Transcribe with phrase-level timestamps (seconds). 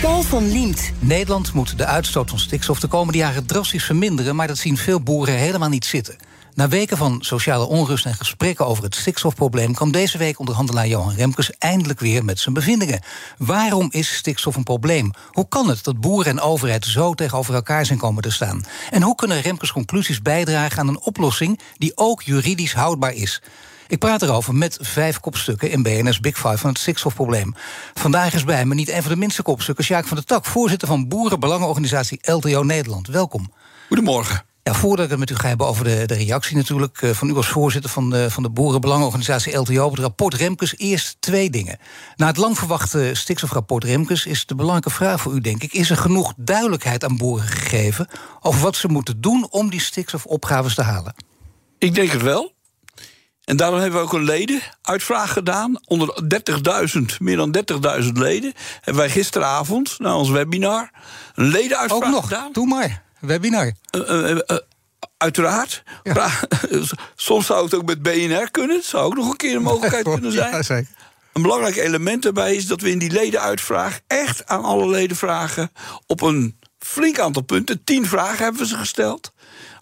[0.00, 0.92] Paul van Liemt.
[0.98, 5.00] Nederland moet de uitstoot van stikstof de komende jaren drastisch verminderen, maar dat zien veel
[5.00, 6.16] boeren helemaal niet zitten.
[6.54, 11.14] Na weken van sociale onrust en gesprekken over het stikstofprobleem kwam deze week onderhandelaar Johan
[11.14, 13.00] Remkes eindelijk weer met zijn bevindingen.
[13.38, 15.10] Waarom is stikstof een probleem?
[15.30, 18.64] Hoe kan het dat boeren en overheid zo tegenover elkaar zijn komen te staan?
[18.90, 23.42] En hoe kunnen Remkes conclusies bijdragen aan een oplossing die ook juridisch houdbaar is?
[23.88, 27.54] Ik praat erover met vijf kopstukken in BNS Big Five van het stikstofprobleem.
[27.94, 30.88] Vandaag is bij me niet een van de minste kopstukken, Sjaak van der Tak, voorzitter
[30.88, 33.06] van Boerenbelangenorganisatie LTO Nederland.
[33.06, 33.52] Welkom.
[33.86, 34.44] Goedemorgen.
[34.62, 37.28] Ja, voordat ik het met u ga hebben over de, de reactie natuurlijk eh, van
[37.28, 41.50] u als voorzitter van de, van de Boerenbelangenorganisatie LTO op het rapport Remkes, eerst twee
[41.50, 41.78] dingen.
[42.16, 45.90] Na het lang verwachte stikstofrapport Remkes is de belangrijke vraag voor u, denk ik: is
[45.90, 48.08] er genoeg duidelijkheid aan boeren gegeven
[48.40, 51.14] over wat ze moeten doen om die stikstofopgaves te halen?
[51.78, 52.55] Ik denk het wel.
[53.46, 55.80] En daarom hebben we ook een ledenuitvraag gedaan.
[55.84, 56.22] Onder
[56.98, 57.56] 30.000, meer dan
[58.02, 58.52] 30.000 leden.
[58.74, 60.90] Hebben wij gisteravond, na ons webinar,
[61.34, 62.52] een ledenuitvraag Ook nog, gedaan.
[62.52, 63.02] doe maar.
[63.20, 63.72] Webinar.
[63.96, 64.56] Uh, uh, uh,
[65.16, 65.82] uiteraard.
[66.02, 66.30] Ja.
[67.16, 68.76] Soms zou het ook met BNR kunnen.
[68.76, 70.50] Het zou ook nog een keer een mogelijkheid kunnen zijn.
[70.50, 70.88] Ja, zeker.
[71.32, 75.70] Een belangrijk element daarbij is dat we in die ledenuitvraag echt aan alle leden vragen
[76.06, 77.84] op een flink aantal punten.
[77.84, 79.32] Tien vragen hebben we ze gesteld.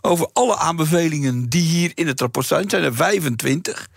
[0.06, 2.60] Over alle aanbevelingen die hier in het rapport zijn.
[2.60, 3.88] Het zijn er 25.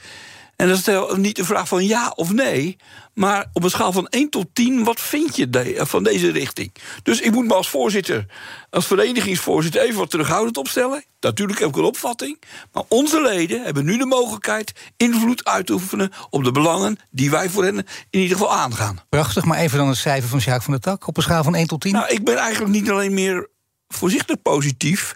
[0.56, 2.78] En dat is niet een vraag van ja of nee.
[3.14, 6.72] Maar op een schaal van 1 tot 10, wat vind je de, van deze richting?
[7.04, 8.26] Dus ik moet me als voorzitter,
[8.70, 11.04] als verenigingsvoorzitter, even wat terughoudend opstellen.
[11.20, 12.42] Natuurlijk heb ik een opvatting.
[12.72, 17.30] Maar onze leden hebben nu de mogelijkheid invloed uit te oefenen op de belangen die
[17.30, 17.78] wij voor hen
[18.10, 19.00] in ieder geval aangaan.
[19.10, 21.56] Prachtig, maar even dan het cijfer van Sjaak van der Tak op een schaal van
[21.56, 21.94] 1 tot 10.
[21.94, 23.50] Nou, ik ben eigenlijk niet alleen meer
[23.88, 25.16] voorzichtig positief.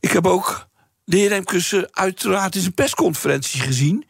[0.00, 0.66] Ik heb ook
[1.04, 4.06] de heer Remkes uiteraard in zijn persconferentie gezien.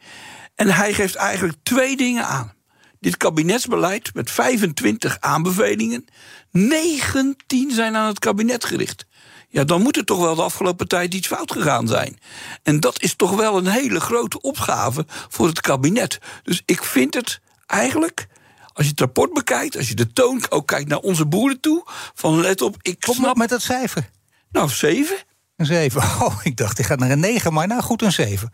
[0.55, 2.53] En hij geeft eigenlijk twee dingen aan.
[2.99, 6.05] Dit kabinetsbeleid met 25 aanbevelingen,
[6.51, 9.05] 19 zijn aan het kabinet gericht.
[9.49, 12.19] Ja, dan moet er toch wel de afgelopen tijd iets fout gegaan zijn.
[12.63, 16.19] En dat is toch wel een hele grote opgave voor het kabinet.
[16.43, 18.27] Dus ik vind het eigenlijk
[18.73, 21.83] als je het rapport bekijkt, als je de toon ook kijkt naar onze boeren toe,
[22.13, 23.37] van let op, ik Kom snap...
[23.37, 24.09] met dat cijfer.
[24.51, 25.17] Nou, zeven.
[25.59, 26.01] Een 7.
[26.25, 28.51] Oh, ik dacht, ik ga naar een 9, maar nou goed, een 7.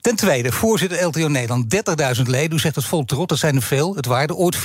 [0.00, 1.74] Ten tweede, voorzitter LTO Nederland,
[2.16, 2.56] 30.000 leden.
[2.56, 3.94] U zegt het vol trot, dat zijn er veel.
[3.94, 4.62] Het waren ooit 400.000.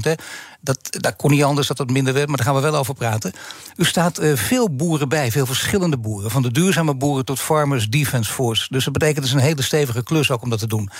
[0.00, 0.12] Hè.
[0.60, 2.94] Dat, dat kon niet anders dat dat minder werd, maar daar gaan we wel over
[2.94, 3.32] praten.
[3.76, 6.30] U staat uh, veel boeren bij, veel verschillende boeren.
[6.30, 8.66] Van de duurzame boeren tot Farmers Defence Force.
[8.70, 10.90] Dus dat betekent, is een hele stevige klus ook om dat te doen.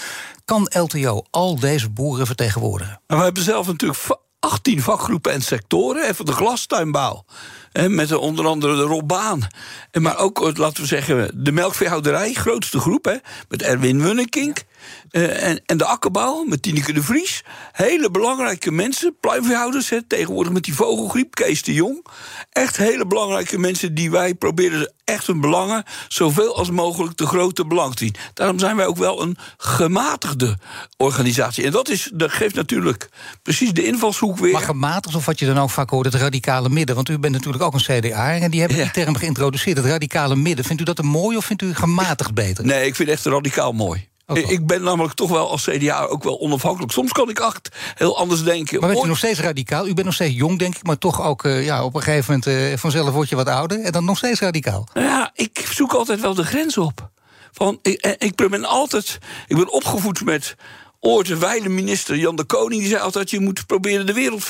[0.45, 3.01] Kan LTO al deze boeren vertegenwoordigen?
[3.07, 3.99] We hebben zelf natuurlijk
[4.41, 6.09] 18 vakgroepen en sectoren.
[6.09, 7.25] Even de glastuinbouw.
[7.73, 9.47] Met onder andere de Robbaan.
[9.93, 13.21] Maar ook, laten we zeggen, de melkveehouderij, grootste groep.
[13.49, 14.65] Met Erwin Wunnekink.
[15.13, 17.45] Uh, en, en de akkerbouw met Tineke de Vries.
[17.73, 19.89] Hele belangrijke mensen, pluimveehouders.
[19.89, 22.07] Hè, tegenwoordig met die vogelgriep, Kees de Jong.
[22.53, 25.85] Echt hele belangrijke mensen die wij proberen echt hun belangen...
[26.09, 28.15] zoveel als mogelijk te grote belang te zien.
[28.35, 30.59] Daarom zijn wij ook wel een gematigde
[30.97, 31.65] organisatie.
[31.65, 33.09] En dat, is, dat geeft natuurlijk
[33.43, 34.53] precies de invalshoek weer.
[34.53, 36.95] Maar gematigd, of wat je dan ook vaak hoort, het radicale midden.
[36.95, 38.85] Want u bent natuurlijk ook een CDA en die hebben Ja.
[38.85, 39.77] die term geïntroduceerd.
[39.77, 40.65] Het radicale midden.
[40.65, 42.65] Vindt u dat een mooi of vindt u gematigd beter?
[42.65, 44.08] Nee, ik vind echt radicaal mooi.
[44.33, 46.93] Ik ben namelijk toch wel als CDA ook wel onafhankelijk.
[46.93, 48.81] Soms kan ik echt heel anders denken.
[48.81, 49.87] Maar bent u nog steeds radicaal?
[49.87, 52.41] U bent nog steeds jong, denk ik, maar toch ook eh, ja, op een gegeven
[52.45, 54.89] moment eh, vanzelf word je wat ouder en dan nog steeds radicaal.
[54.95, 57.11] Nou ja, ik zoek altijd wel de grens op.
[57.53, 59.19] Van, ik, en ik ben altijd.
[59.47, 60.57] Ik ben opgevoed met.
[61.01, 64.43] Ooit de wijle minister Jan de Koning die zei altijd: je moet proberen de wereld
[64.43, 64.47] 50%,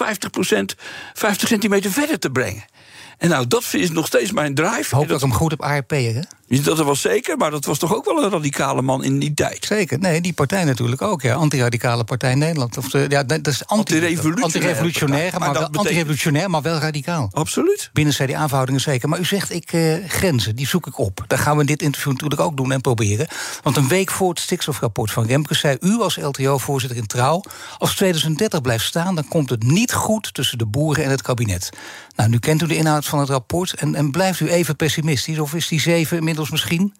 [1.15, 2.65] 50 centimeter verder te brengen.
[3.19, 4.79] En nou, dat is nog steeds mijn drive.
[4.79, 6.21] Ik hoop dat dat, ik hem goed ARP'er, hè?
[6.49, 9.65] Dat was zeker, maar dat was toch ook wel een radicale man in die tijd.
[9.65, 9.99] Zeker.
[9.99, 11.35] Nee, die partij natuurlijk ook, ja.
[11.35, 12.77] Antiradicale Partij Nederland.
[12.79, 15.31] Of de, ja, dat is anti- antirevolutionair, partij.
[15.31, 17.29] maar, Maar wel, dat betekent- antirevolutionair, maar wel radicaal.
[17.33, 17.91] Absoluut.
[17.93, 19.09] Binnen CDA-verhoudingen zeker.
[19.09, 21.25] Maar u zegt, ik, eh, grenzen, die zoek ik op.
[21.27, 23.27] Dat gaan we in dit interview natuurlijk ook doen en proberen.
[23.63, 25.59] Want een week voor het stikstofrapport van Remkes...
[25.61, 27.43] zei u als LTO-voorzitter in Trouw...
[27.79, 30.35] als 2030 blijft staan, dan komt het niet goed...
[30.35, 31.71] tussen de boeren en het kabinet.
[32.17, 33.73] Nou, nu kent u de inhoud van het rapport...
[33.73, 35.39] en, en blijft u even pessimistisch?
[35.39, 36.95] Of is die zeven inmiddels misschien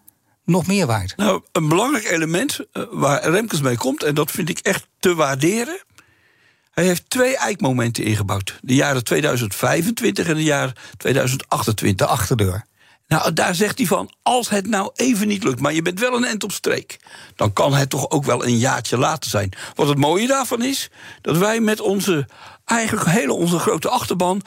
[0.45, 1.13] nog meer waard?
[1.17, 5.15] Nou, een belangrijk element eh, waar Remkes mee komt, en dat vind ik echt te
[5.15, 5.79] waarderen.
[6.71, 8.59] Hij heeft twee eikmomenten ingebouwd.
[8.61, 12.07] De jaren 2025 en de jaren 2028.
[12.07, 12.65] De achterdeur.
[13.07, 15.59] Nou, daar zegt hij van, als het nou even niet lukt...
[15.59, 16.99] maar je bent wel een end op streek...
[17.35, 19.51] dan kan het toch ook wel een jaartje later zijn.
[19.75, 20.89] Wat het mooie daarvan is,
[21.21, 22.27] dat wij met onze...
[22.65, 24.41] eigenlijk hele onze grote achterban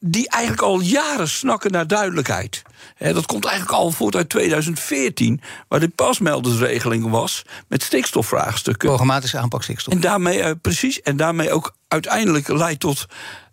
[0.00, 2.62] die eigenlijk al jaren snakken naar duidelijkheid.
[2.98, 8.88] dat komt eigenlijk al voort uit 2014, waar de pasmeldersregeling was met stikstofvraagstukken.
[8.88, 9.94] Programmatische aanpak stikstof.
[9.94, 13.06] En daarmee, uh, precies, en daarmee ook uiteindelijk leidt tot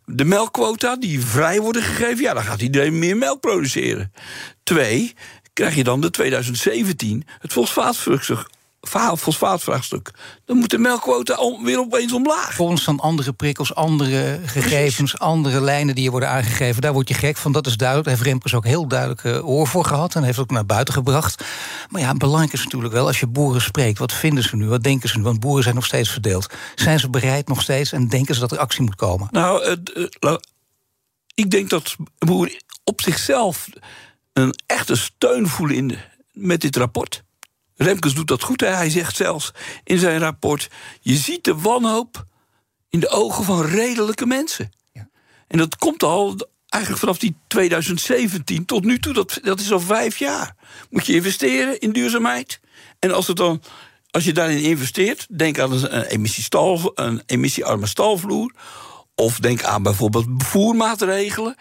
[0.06, 2.24] de melkquota die vrij worden gegeven.
[2.24, 4.14] Ja, dan gaat iedereen meer melk produceren.
[4.64, 5.14] Twee,
[5.54, 8.46] krijg je dan de 2017 het fosfaatvraagstuk
[9.18, 10.12] fosfaatvraagstuk.
[10.46, 12.54] Dan moet de melkquota weer opeens omlaag.
[12.54, 16.82] Volgens van andere prikkels, andere gegevens, andere lijnen die je worden aangegeven.
[16.82, 18.08] Daar word je gek van, dat is duidelijk.
[18.08, 20.94] Daar heeft Remkes ook heel duidelijk uh, oor voor gehad en heeft ook naar buiten
[20.94, 21.44] gebracht.
[21.90, 24.84] Maar ja, belangrijk is natuurlijk wel, als je boeren spreekt, wat vinden ze nu, wat
[24.84, 25.24] denken ze nu?
[25.24, 26.54] Want boeren zijn nog steeds verdeeld.
[26.76, 29.28] Zijn ze bereid nog steeds en denken ze dat er actie moet komen?
[29.32, 29.78] Nou,
[30.20, 30.36] uh,
[31.34, 33.68] ik denk dat boeren op zichzelf
[34.34, 35.98] een echte steun voelen in de,
[36.32, 37.24] met dit rapport.
[37.82, 38.62] Remkes doet dat goed.
[38.62, 38.68] Hè?
[38.68, 39.52] Hij zegt zelfs
[39.84, 40.70] in zijn rapport:
[41.02, 42.26] je ziet de wanhoop
[42.90, 44.72] in de ogen van redelijke mensen.
[44.92, 45.10] Ja.
[45.48, 46.36] En dat komt al
[46.70, 49.14] eigenlijk vanaf die 2017 tot nu toe.
[49.14, 50.56] Dat, dat is al vijf jaar.
[50.90, 52.60] Moet je investeren in duurzaamheid.
[53.00, 53.62] En als, het dan,
[54.10, 58.54] als je daarin investeert, denk aan een, emissiestal, een emissiearme stalvloer.
[59.16, 61.56] Of denk aan bijvoorbeeld voermaatregelen.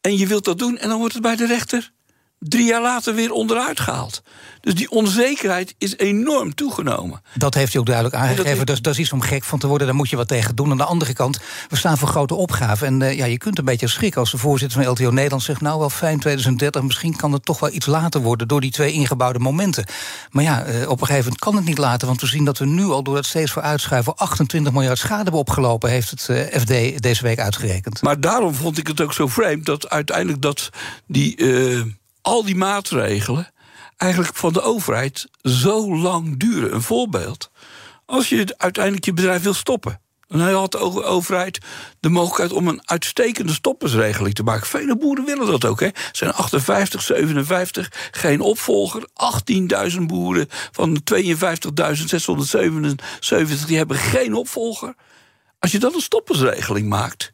[0.00, 1.92] En je wilt dat doen en dan wordt het bij de rechter
[2.38, 4.22] drie jaar later weer onderuit gehaald.
[4.60, 7.22] Dus die onzekerheid is enorm toegenomen.
[7.34, 8.66] Dat heeft hij ook duidelijk aangegeven.
[8.66, 9.86] Dat, dat, is iets om gek van te worden.
[9.86, 10.70] Daar moet je wat tegen doen.
[10.70, 11.38] Aan de andere kant,
[11.68, 12.86] we staan voor grote opgaven.
[12.86, 15.60] En uh, ja, je kunt een beetje schrikken als de voorzitter van LTO Nederland zegt...
[15.60, 18.48] nou wel fijn 2030, misschien kan het toch wel iets later worden...
[18.48, 19.84] door die twee ingebouwde momenten.
[20.30, 22.06] Maar ja, uh, op een gegeven moment kan het niet later...
[22.06, 24.16] want we zien dat we nu al door dat steeds voor uitschuiven...
[24.16, 25.90] 28 miljard schade hebben opgelopen...
[25.90, 28.02] heeft het uh, eh, FD deze week uitgerekend.
[28.02, 29.66] Maar daarom vond ik het ook zo vreemd...
[29.66, 30.70] dat uiteindelijk dat
[31.06, 31.36] die
[32.22, 33.52] al die maatregelen
[33.96, 36.74] eigenlijk van de overheid zo lang duren.
[36.74, 37.50] Een voorbeeld.
[38.06, 40.00] Als je uiteindelijk je bedrijf wil stoppen.
[40.28, 41.58] Dan had de overheid
[42.00, 44.66] de mogelijkheid om een uitstekende stoppersregeling te maken.
[44.66, 45.80] Vele boeren willen dat ook.
[45.80, 45.88] Hè.
[46.12, 49.08] zijn 58, 57, geen opvolger.
[49.92, 51.26] 18.000 boeren van 52.677
[53.66, 54.94] die hebben geen opvolger.
[55.58, 57.32] Als je dan een stoppersregeling maakt.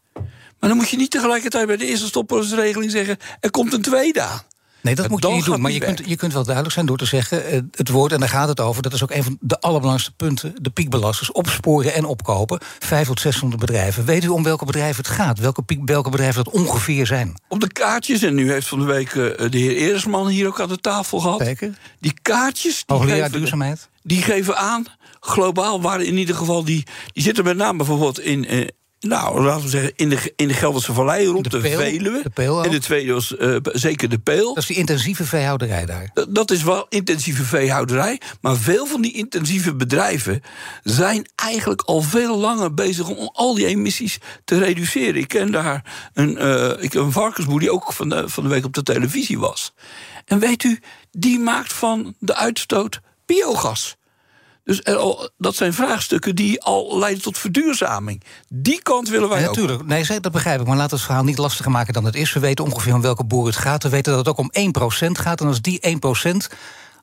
[0.59, 4.21] Maar dan moet je niet tegelijkertijd bij de eerste stoppersregeling zeggen: er komt een tweede
[4.21, 4.43] aan.
[4.85, 5.61] Nee, dat moet je niet doen.
[5.61, 7.47] Maar je kunt, je kunt wel duidelijk zijn door te zeggen...
[7.47, 8.83] Eh, het woord, en daar gaat het over...
[8.83, 10.55] dat is ook een van de allerbelangrijkste punten...
[10.63, 12.59] de piekbelasters, opsporen en opkopen.
[12.79, 14.05] Vijf tot 600 bedrijven.
[14.05, 15.39] Weet u om welke bedrijven het gaat?
[15.39, 17.35] Welke, piek, welke bedrijven dat ongeveer zijn?
[17.49, 20.61] Op de kaartjes, en nu heeft van de week eh, de heer Eersman hier ook
[20.61, 21.41] aan de tafel gehad.
[21.45, 21.75] Zeker.
[22.01, 22.83] Die kaartjes...
[22.87, 23.89] Die geven, duurzaamheid?
[24.03, 24.87] Die geven aan,
[25.21, 26.65] globaal waren in ieder geval...
[26.65, 28.71] die, die zitten met name bijvoorbeeld in...
[29.05, 32.21] Nou, laten we zeggen, in de, in de Gelderse Vallei rond de, de Veluwe.
[32.23, 34.55] De peel en de tweede was uh, zeker de Peel.
[34.55, 36.11] Dat is die intensieve veehouderij daar.
[36.15, 38.21] Dat, dat is wel intensieve veehouderij.
[38.41, 40.43] Maar veel van die intensieve bedrijven
[40.83, 45.21] zijn eigenlijk al veel langer bezig om al die emissies te reduceren.
[45.21, 48.65] Ik ken daar een, uh, ik, een varkensboer die ook van de, van de week
[48.65, 49.73] op de televisie was.
[50.25, 50.81] En weet u,
[51.11, 53.97] die maakt van de uitstoot biogas.
[54.65, 54.81] Dus
[55.37, 58.23] dat zijn vraagstukken die al leiden tot verduurzaming.
[58.49, 59.81] Die kant willen wij ja, natuurlijk.
[59.81, 59.87] Ook.
[59.87, 60.67] Nee, dat begrijp ik.
[60.67, 62.33] Maar laten we het verhaal niet lastiger maken dan het is.
[62.33, 63.83] We weten ongeveer om welke boer het gaat.
[63.83, 64.73] We weten dat het ook om
[65.09, 65.41] 1% gaat.
[65.41, 66.55] En als die 1%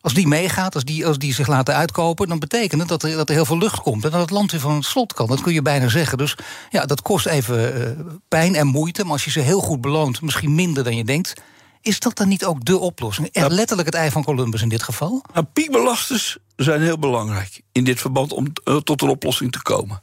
[0.01, 3.15] als die meegaat, als die, als die zich laten uitkopen, dan betekent het dat er,
[3.15, 4.05] dat er heel veel lucht komt.
[4.05, 5.27] En dat het land weer van het slot kan.
[5.27, 6.17] Dat kun je bijna zeggen.
[6.17, 6.35] Dus
[6.69, 9.03] ja, dat kost even uh, pijn en moeite.
[9.03, 11.33] Maar als je ze heel goed beloont, misschien minder dan je denkt.
[11.81, 13.27] Is dat dan niet ook de oplossing?
[13.31, 15.23] Echt letterlijk het ei van Columbus in dit geval?
[15.33, 20.01] Nou, piekbelasters zijn heel belangrijk in dit verband om uh, tot een oplossing te komen.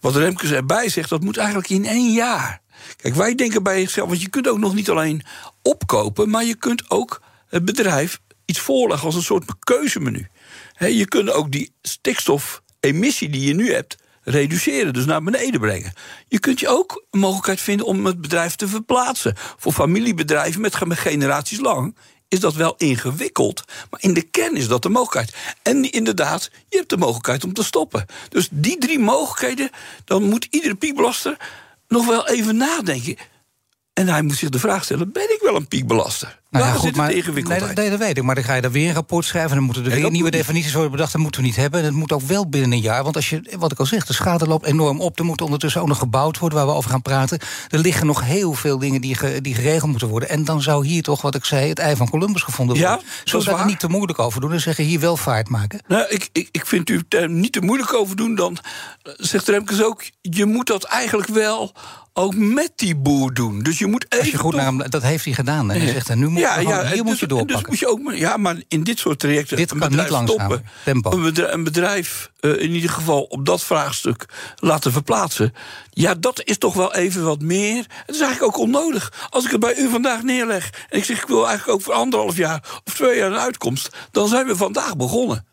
[0.00, 2.60] Wat Remkes erbij zegt, dat moet eigenlijk in één jaar.
[2.96, 5.22] Kijk, wij denken bij jezelf, want je kunt ook nog niet alleen
[5.62, 10.28] opkopen, maar je kunt ook het bedrijf iets voorleggen als een soort keuzemenu.
[10.72, 13.96] He, je kunt ook die stikstofemissie die je nu hebt
[14.28, 15.92] reduceren, dus naar beneden brengen.
[16.28, 19.34] Je kunt je ook een mogelijkheid vinden om het bedrijf te verplaatsen.
[19.36, 21.96] Voor familiebedrijven met generaties lang
[22.28, 23.64] is dat wel ingewikkeld.
[23.90, 25.34] Maar in de kern is dat de mogelijkheid.
[25.62, 28.06] En inderdaad, je hebt de mogelijkheid om te stoppen.
[28.28, 29.70] Dus die drie mogelijkheden,
[30.04, 31.36] dan moet iedere piekbelaster
[31.88, 33.16] nog wel even nadenken.
[33.92, 36.40] En hij moet zich de vraag stellen: ben ik wel een piekbelaster?
[36.58, 38.22] Daar ja, zit het maar, ingewikkeld nee, dat, nee, dat weet ik.
[38.22, 39.50] Maar dan ga je daar weer een rapport schrijven...
[39.50, 41.12] en dan moeten er weer dat nieuwe definities worden bedacht.
[41.12, 41.80] Dat moeten we niet hebben.
[41.80, 43.02] En het moet ook wel binnen een jaar.
[43.02, 45.18] Want als je, wat ik al zeg, de schade loopt enorm op.
[45.18, 47.38] Er moet ondertussen ook nog gebouwd worden, waar we over gaan praten.
[47.68, 50.28] Er liggen nog heel veel dingen die, ge- die geregeld moeten worden.
[50.28, 53.04] En dan zou hier toch, wat ik zei, het ei van Columbus gevonden Ja, worden.
[53.06, 55.80] dat Zullen is we niet te moeilijk over doen en zeggen hier wel vaart maken?
[55.88, 58.34] Nou, ik, ik, ik vind u er niet te moeilijk over doen.
[58.34, 58.58] Dan
[59.02, 61.72] eh, zegt Remkes ook, je moet dat eigenlijk wel
[62.12, 63.62] ook met die boer doen.
[63.62, 65.70] Dus je moet even Als je goed naar hem, dat heeft hij gedaan.
[65.70, 67.70] En hij zegt, en nu moet je gewoon- en hier moet dus- je Dus doorpakken.
[67.70, 69.56] moet je ook, maar- ja, maar in dit soort trajecten.
[69.56, 70.56] Dit een kan bedrijf niet langzamer.
[70.56, 71.10] stoppen, Tempo.
[71.10, 74.26] Een bedrijf, een bedrijf eh, in ieder geval op dat vraagstuk
[74.56, 75.54] laten verplaatsen.
[75.90, 77.76] Ja, dat is toch wel even wat meer.
[78.06, 79.12] Het is eigenlijk ook onnodig.
[79.30, 80.70] Als ik het bij u vandaag neerleg.
[80.88, 83.88] en ik zeg, ik wil eigenlijk ook voor anderhalf jaar of twee jaar een uitkomst.
[84.10, 85.46] dan zijn we vandaag begonnen.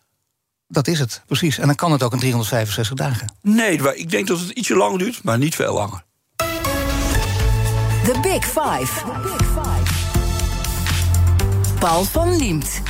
[0.68, 1.58] Dat is het, precies.
[1.58, 3.36] En dan kan het ook in 365 dagen.
[3.42, 6.04] Nee, ik denk dat het ietsje langer duurt, maar niet veel langer.
[8.04, 9.02] The Big Five.
[11.84, 12.82] Paul van Liemt.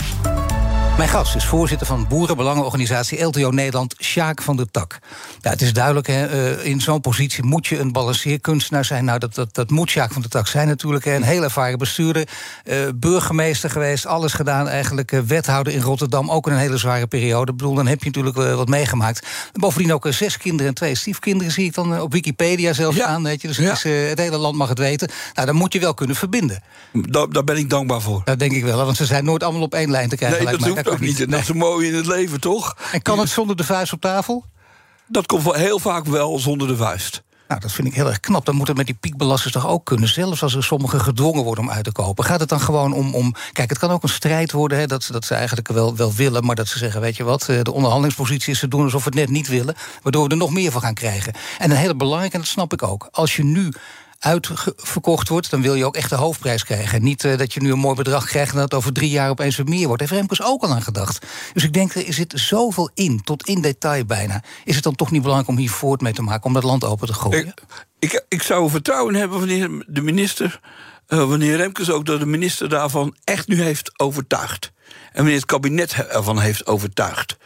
[0.98, 5.00] Mijn gast is voorzitter van boerenbelangenorganisatie LTO Nederland, Sjaak van der Tak.
[5.42, 9.06] Ja, het is duidelijk, hè, eh, in zo'n positie moet je een balanceerkunstenaar zijn.
[9.06, 11.06] Nou, dat, dat, dat moet Sjaak van der Tak zijn natuurlijk.
[11.06, 11.16] hè.
[11.16, 12.28] Een heel ervaren bestuurder,
[12.64, 15.12] eh, burgemeester geweest, alles gedaan eigenlijk.
[15.12, 17.52] eh, wethouder in Rotterdam, ook in een hele zware periode.
[17.52, 19.28] Ik bedoel, dan heb je natuurlijk eh, wat meegemaakt.
[19.54, 23.06] Bovendien ook eh, zes kinderen en twee stiefkinderen zie ik dan op Wikipedia zelfs Ja.
[23.06, 23.24] aan.
[23.24, 23.48] Weet je.
[23.48, 23.72] Dus het, Ja.
[23.74, 25.10] is, het hele land mag het weten.
[25.34, 26.64] Nou, dan moet je wel kunnen verbinden.
[26.92, 28.22] Daar, daar ben ik dankbaar voor.
[28.26, 30.46] Dat denk ik wel, want ze zijn nooit allemaal op één lijn te krijgen.
[30.46, 31.22] Nee, dat ook niet.
[31.22, 32.78] En dat is mooi in het leven, toch?
[32.92, 34.46] En kan het zonder de vuist op tafel?
[35.08, 37.24] Dat komt wel heel vaak wel zonder de vuist.
[37.48, 38.46] Nou, dat vind ik heel erg knap.
[38.46, 40.08] Dan moet het met die piekbelasters toch ook kunnen.
[40.10, 42.24] Zelfs als er sommigen gedwongen worden om uit te kopen.
[42.24, 43.16] Gaat het dan gewoon om.
[43.16, 44.78] om kijk, het kan ook een strijd worden.
[44.78, 46.46] Hè, dat, ze- dat ze eigenlijk wel, wel willen.
[46.46, 49.10] Maar dat ze zeggen: Weet je wat, eh, de onderhandelingspositie is te doen alsof we
[49.10, 49.76] het net niet willen.
[50.02, 51.34] Waardoor we er nog meer van gaan krijgen.
[51.58, 53.08] En een hele belangrijke, en dat snap ik ook.
[53.12, 53.74] Als je nu
[54.24, 56.98] uitverkocht wordt, dan wil je ook echt de hoofdprijs krijgen.
[56.98, 59.30] En niet eh, dat je nu een mooi bedrag krijgt en dat over drie jaar
[59.30, 60.02] opeens weer meer wordt.
[60.02, 61.26] Heeft Remkes ook al aan gedacht.
[61.54, 64.44] Dus ik denk, er zit zoveel in, tot in detail bijna.
[64.64, 66.84] Is het dan toch niet belangrijk om hier voort mee te maken, om dat land
[66.84, 67.48] open te gooien?
[67.48, 67.64] Ik,
[68.00, 70.60] ik, ik zou vertrouwen hebben wanneer de minister,
[71.16, 74.72] wanneer Remkes ook dat de minister daarvan echt nu heeft overtuigd.
[74.88, 77.38] En wanneer het kabinet ervan heeft overtuigd.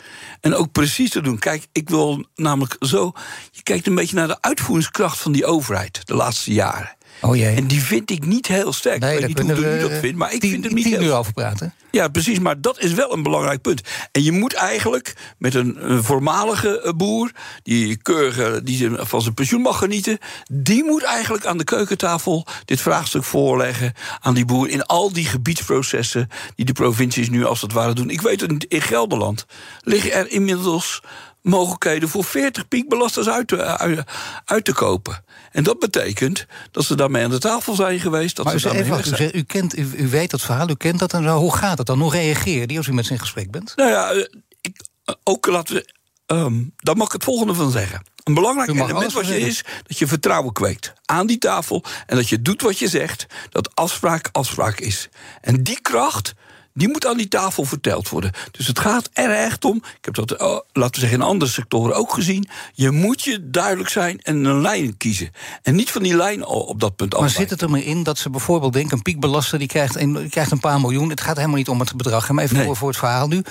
[0.42, 1.40] En ook precies te doen.
[1.40, 3.12] Kijk, ik wil namelijk zo.
[3.52, 6.97] Je kijkt een beetje naar de uitvoeringskracht van die overheid de laatste jaren.
[7.22, 7.56] Oh jee.
[7.56, 8.96] En die vind ik niet heel sterk.
[8.96, 10.84] ik Nee, weet daar niet hoe u dat vindt, maar ik tien, vind het niet
[10.84, 11.74] tien heel uur over praten.
[11.92, 13.82] ja, precies, maar dat is wel een belangrijk punt.
[14.12, 17.32] En je moet eigenlijk met een, een voormalige eh, boer,
[17.64, 20.18] die keurige, die van zijn pensioen mag genieten,
[20.52, 25.26] die moet eigenlijk aan de keukentafel dit vraagstuk voorleggen aan die boer in al die
[25.26, 28.10] gebiedsprocessen die de provincies nu als het ware doen.
[28.10, 29.46] Ik weet het, in Gelderland
[29.82, 31.02] liggen er inmiddels
[31.48, 34.04] mogelijkheden voor 40 piekbelasters uit te, uit,
[34.46, 35.24] uit te kopen.
[35.51, 38.36] En dat betekent dat ze daarmee aan de tafel zijn geweest.
[38.36, 39.16] Dat Maar ze daarmee even u, zijn.
[39.18, 41.38] zegt, u, kent, u, u weet dat verhaal, u kent dat en zo.
[41.38, 42.00] Hoe gaat het dan?
[42.01, 43.74] Hoe reageert die als u met ze in gesprek bent?
[43.75, 44.25] Nou ja, eh,
[44.62, 45.94] ik, eh, ook laten we.
[46.25, 48.01] ehm daar mag ik het volgende van zeggen.
[48.24, 52.30] Een belangrijk element wat je is dat je vertrouwen kweekt aan die tafel en dat
[52.30, 55.10] je doet wat je zegt, dat afspraak afspraak is.
[55.42, 56.34] En die kracht,
[56.77, 58.31] die moet aan die tafel verteld worden.
[58.51, 59.75] Dus het gaat er echt om.
[59.75, 62.48] Ik heb dat, oh, laten we zeggen, in andere sectoren ook gezien.
[62.74, 65.31] Je moet je duidelijk zijn en een lijn kiezen.
[65.62, 67.41] En niet van die lijn op dat punt Maar afwijken.
[67.41, 68.98] zit het er maar in dat ze bijvoorbeeld denken...
[68.98, 71.10] een piekbelaster die krijgt, een, die krijgt een paar miljoen.
[71.10, 72.29] Het gaat helemaal niet om het bedrag.
[72.29, 72.74] Maar even Nee.
[72.74, 73.43] voor, het verhaal nu.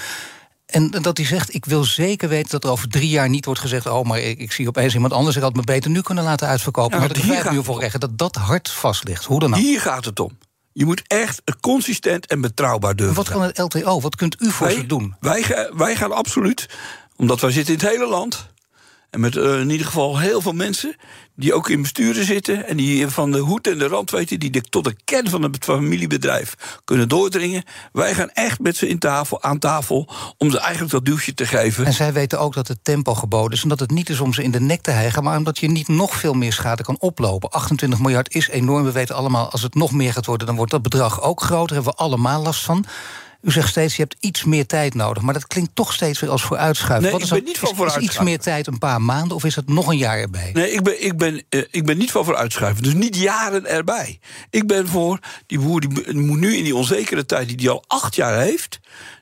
[0.66, 3.60] En dat hij zegt, ik wil zeker weten dat er over drie jaar niet wordt
[3.60, 3.86] gezegd...
[3.86, 6.48] oh, maar ik, ik zie opeens iemand anders, ik had me beter nu kunnen laten
[6.48, 6.92] uitverkopen...
[6.92, 9.24] Ja, maar dat ik vijf gaat miljoen voor krijgen, dat dat hard vast ligt.
[9.24, 9.60] Hoe dan ook.
[9.60, 10.38] Hier gaat het om.
[10.78, 14.00] Je moet echt consistent en betrouwbaar durven Wat kan het LTO?
[14.00, 15.14] Wat kunt u voor ze doen?
[15.20, 16.68] Wij, wij gaan absoluut,
[17.16, 18.48] omdat wij zitten in het hele land.
[19.16, 20.96] Met eh, in ieder geval heel veel mensen
[21.36, 22.66] die ook in besturen zitten.
[22.66, 24.40] En die van de hoed en de rand weten.
[24.40, 26.54] Die tot de kern van het familiebedrijf
[26.84, 27.62] kunnen doordringen.
[27.92, 30.08] Wij gaan echt met ze in tafel, aan tafel.
[30.38, 31.84] om ze eigenlijk dat duwtje te geven.
[31.84, 33.62] En zij weten ook dat het tempo geboden is.
[33.62, 35.22] En dat het niet is om ze in de nek te hijgen.
[35.22, 37.50] maar omdat je niet nog veel meer schade kan oplopen.
[37.50, 38.84] 28 miljard is enorm.
[38.84, 40.46] We weten allemaal, als het nog meer gaat worden.
[40.46, 41.66] dan wordt dat bedrag ook groter.
[41.66, 42.84] Daar hebben we allemaal last van.
[43.46, 45.22] U zegt steeds, je hebt iets meer tijd nodig.
[45.22, 47.02] Maar dat klinkt toch steeds weer als vooruitschuiven.
[47.02, 48.24] Nee, Wat ik is ben dat- niet van is- Is iets vooruitschuiven.
[48.24, 49.36] meer tijd een paar maanden?
[49.36, 50.50] Of is het nog een jaar erbij?
[50.52, 52.82] Nee, ik ben, ik, ben, eh, ik ben niet van vooruitschuiven.
[52.82, 54.18] Dus niet jaren erbij.
[54.50, 57.48] Ik ben voor, die boer die moet nu in die onzekere tijd...
[57.48, 58.78] die die al acht jaar heeft...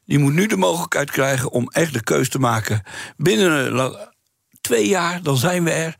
[0.06, 2.82] die moet nu de mogelijkheid krijgen om echt de keus te maken.
[3.16, 4.12] Binnen la-
[4.60, 5.96] twee jaar, dan zijn we er.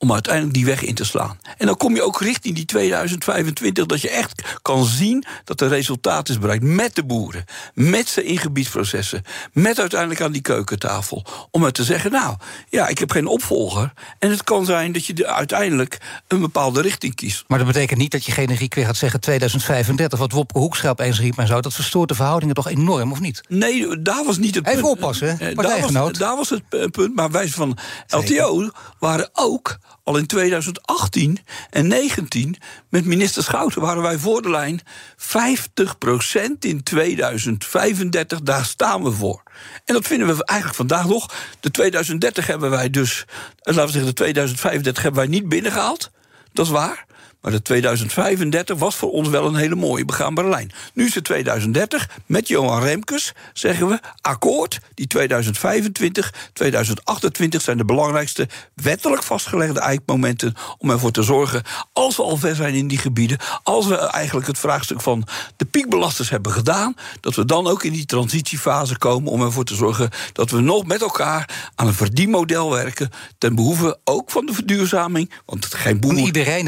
[0.00, 1.38] Om uiteindelijk die weg in te slaan.
[1.58, 5.68] En dan kom je ook richting die 2025, dat je echt kan zien dat er
[5.68, 11.24] resultaat is bereikt met de boeren, met ze in gebiedsprocessen, met uiteindelijk aan die keukentafel.
[11.50, 12.36] Om er te zeggen, nou
[12.68, 13.92] ja, ik heb geen opvolger.
[14.18, 17.44] En het kan zijn dat je de, uiteindelijk een bepaalde richting kiest.
[17.46, 20.18] Maar dat betekent niet dat je generiek weer gaat zeggen 2035.
[20.18, 21.60] Wat Wopke Hoekstra opeens riep en zo.
[21.60, 23.40] Dat verstoort de verhoudingen toch enorm, of niet?
[23.48, 24.92] Nee, daar was niet het Even punt.
[24.94, 25.48] oppassen, hè?
[25.50, 25.56] Eh.
[25.56, 27.14] Daar was, daar was het punt.
[27.14, 27.78] Maar wij van
[28.08, 31.38] LTO waren ook al in 2018
[31.70, 32.56] en 19
[32.88, 34.80] met minister Schouten waren wij voor de lijn
[35.16, 39.42] 50% in 2035, daar staan we voor.
[39.84, 41.34] En dat vinden we eigenlijk vandaag nog.
[41.60, 43.24] De 2030 hebben wij dus,
[43.60, 46.10] eh, laten we zeggen, de 2035 hebben wij niet binnengehaald.
[46.52, 47.06] Dat is waar.
[47.40, 50.72] Maar de 2035 was voor ons wel een hele mooie begaanbare lijn.
[50.94, 52.08] Nu is het 2030.
[52.26, 54.78] Met Johan Remkes zeggen we akkoord.
[54.94, 62.22] Die 2025, 2028 zijn de belangrijkste wettelijk vastgelegde eikmomenten om ervoor te zorgen, als we
[62.22, 66.52] al ver zijn in die gebieden, als we eigenlijk het vraagstuk van de piekbelasters hebben
[66.52, 70.60] gedaan, dat we dan ook in die transitiefase komen om ervoor te zorgen dat we
[70.60, 75.92] nog met elkaar aan een verdienmodel werken ten behoeve ook van de verduurzaming, want geen
[75.92, 76.66] En boer iedereen,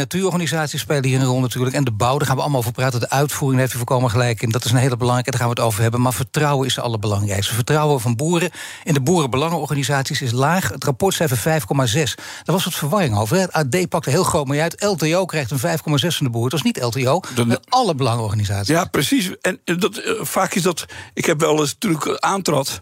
[0.67, 1.77] spelen hier een rol natuurlijk.
[1.77, 3.01] En de bouw, daar gaan we allemaal over praten.
[3.01, 4.51] De uitvoering daar heeft u voorkomen gelijk in.
[4.51, 6.01] Dat is een hele belangrijke, daar gaan we het over hebben.
[6.01, 7.55] Maar vertrouwen is de allerbelangrijkste.
[7.55, 8.51] Vertrouwen van boeren
[8.85, 10.69] in de boerenbelangenorganisaties is laag.
[10.69, 12.15] Het rapport cijfer 5,6.
[12.43, 13.37] Daar was wat verwarring over.
[13.37, 14.83] Het AD pakte heel groot mee uit.
[14.83, 15.63] LTO krijgt een 5,6
[16.17, 16.51] van de boeren.
[16.51, 18.69] Dat is niet LTO, maar alle belangenorganisaties.
[18.69, 19.31] Ja, precies.
[19.41, 20.85] En dat, eh, vaak is dat.
[21.15, 22.81] Ik heb wel eens toen ik aantrad.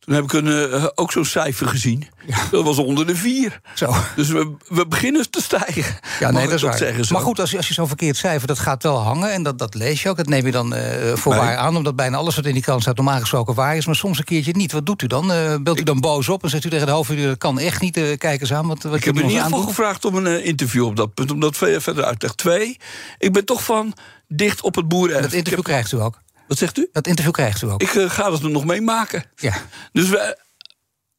[0.00, 2.06] Toen heb ik een, eh, ook zo'n cijfer gezien.
[2.50, 3.60] Dat was onder de vier.
[3.74, 3.94] Zo.
[4.16, 5.84] Dus we, we beginnen te stijgen.
[6.20, 6.76] Ja, nee, dat is waar.
[6.76, 7.04] zeggen?
[7.12, 9.32] Maar goed, als je, als je zo'n verkeerd cijfer, dat gaat wel hangen.
[9.32, 10.16] En dat, dat lees je ook.
[10.16, 11.40] Dat neem je dan eh, voor Nee.
[11.42, 11.76] waar aan.
[11.76, 13.86] Omdat bijna alles wat in die krant staat normaal gesproken waar is.
[13.86, 14.72] Maar soms een keertje niet.
[14.72, 15.32] Wat doet u dan?
[15.32, 17.30] Eh belt u dan boos op en zegt u tegen de hoofdredacteur...
[17.38, 18.66] dat kan echt niet, eh, kijk eens aan.
[18.66, 21.30] Wat, wat Ik heb in ieder geval gevraagd om een interview op dat punt.
[21.30, 22.36] Om dat ve- verder uit te leggen.
[22.38, 22.76] Twee,
[23.18, 23.94] ik ben toch van
[24.28, 25.22] dicht op het boerenerf.
[25.24, 26.18] Dat interview heb- krijgt u ook.
[26.50, 26.88] Wat zegt u?
[26.92, 27.82] Dat interview krijgt u ook.
[27.82, 29.24] Ik eh, ga dat nog meemaken.
[29.36, 29.54] Ja.
[29.92, 30.38] Dus we,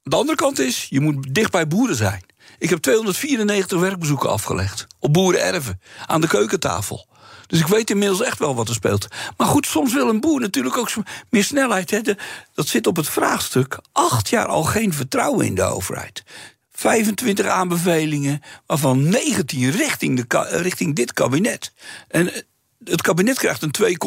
[0.03, 2.23] de andere kant is, je moet dicht bij boeren zijn.
[2.57, 4.87] Ik heb 294 werkbezoeken afgelegd.
[4.99, 5.81] Op boerenerven.
[6.05, 7.07] Aan de keukentafel.
[7.47, 9.07] Dus ik weet inmiddels echt wel wat er speelt.
[9.37, 10.91] Maar goed, soms wil een boer natuurlijk ook
[11.29, 11.91] meer snelheid.
[11.91, 12.01] Hè.
[12.01, 12.17] De-
[12.53, 13.79] dat zit op het vraagstuk.
[13.91, 16.23] Acht jaar al geen vertrouwen in de overheid.
[16.71, 21.73] 25 aanbevelingen, waarvan 19 richting, de, richting dit kabinet.
[22.07, 22.41] En eh,
[22.83, 23.97] het kabinet krijgt een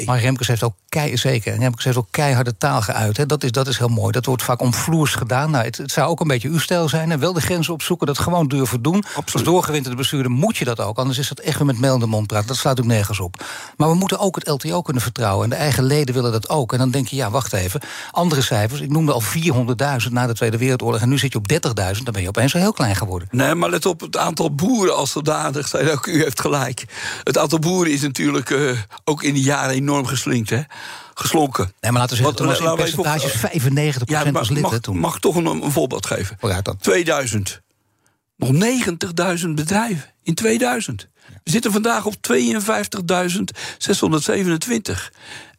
[0.00, 0.04] 2,2.
[0.04, 1.58] Maar Remkes heeft ook kei, zeker.
[1.58, 3.16] Remkes heeft ook keiharde taal geuit.
[3.16, 3.26] Hè.
[3.26, 4.12] Dat, is, dat is heel mooi.
[4.12, 5.50] Dat wordt vaak omvloers gedaan.
[5.50, 7.10] Nou, het, het zou ook een beetje uw stijl zijn.
[7.10, 9.04] En wel de grenzen opzoeken, dat gewoon durven doen.
[9.32, 10.98] Als doorgewinterde bestuurder moet je dat ook.
[10.98, 12.46] Anders is dat echt weer met meel in de mond praten.
[12.46, 13.44] Dat slaat ook nergens op.
[13.76, 15.44] Maar we moeten ook het LTO kunnen vertrouwen.
[15.44, 16.72] En de eigen leden willen dat ook.
[16.72, 17.80] En dan denk je, ja, wacht even.
[18.10, 18.80] Andere cijfers.
[18.80, 19.22] Ik noemde al
[20.02, 21.00] 400.000 na de Tweede Wereldoorlog.
[21.00, 22.02] En nu zit je op 30.000.
[22.02, 23.28] Dan ben je opeens heel klein geworden.
[23.30, 26.84] Nee, maar let op, het aantal boeren als zodanig, ook, u heeft gelijk.
[27.24, 28.70] Het aantal boeren is natuurlijk eh,
[29.04, 30.60] ook in die jaren enorm geslinkt, hè?
[31.20, 31.72] Geslonken.
[31.80, 33.32] Nee, maar laten we zeggen, was eh, even percentages
[34.02, 34.98] op- 95% maar was lid, mag, hè, toen.
[34.98, 36.36] mag ik toch een, een voorbeeld geven?
[36.40, 36.76] Vooruit dan.
[36.76, 37.60] 2000.
[38.36, 38.50] Nog
[39.42, 41.08] 90.000 bedrijven in 2000.
[41.44, 42.38] We zitten vandaag op 52.627.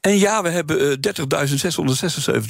[0.02, 0.98] En ja, we hebben eh,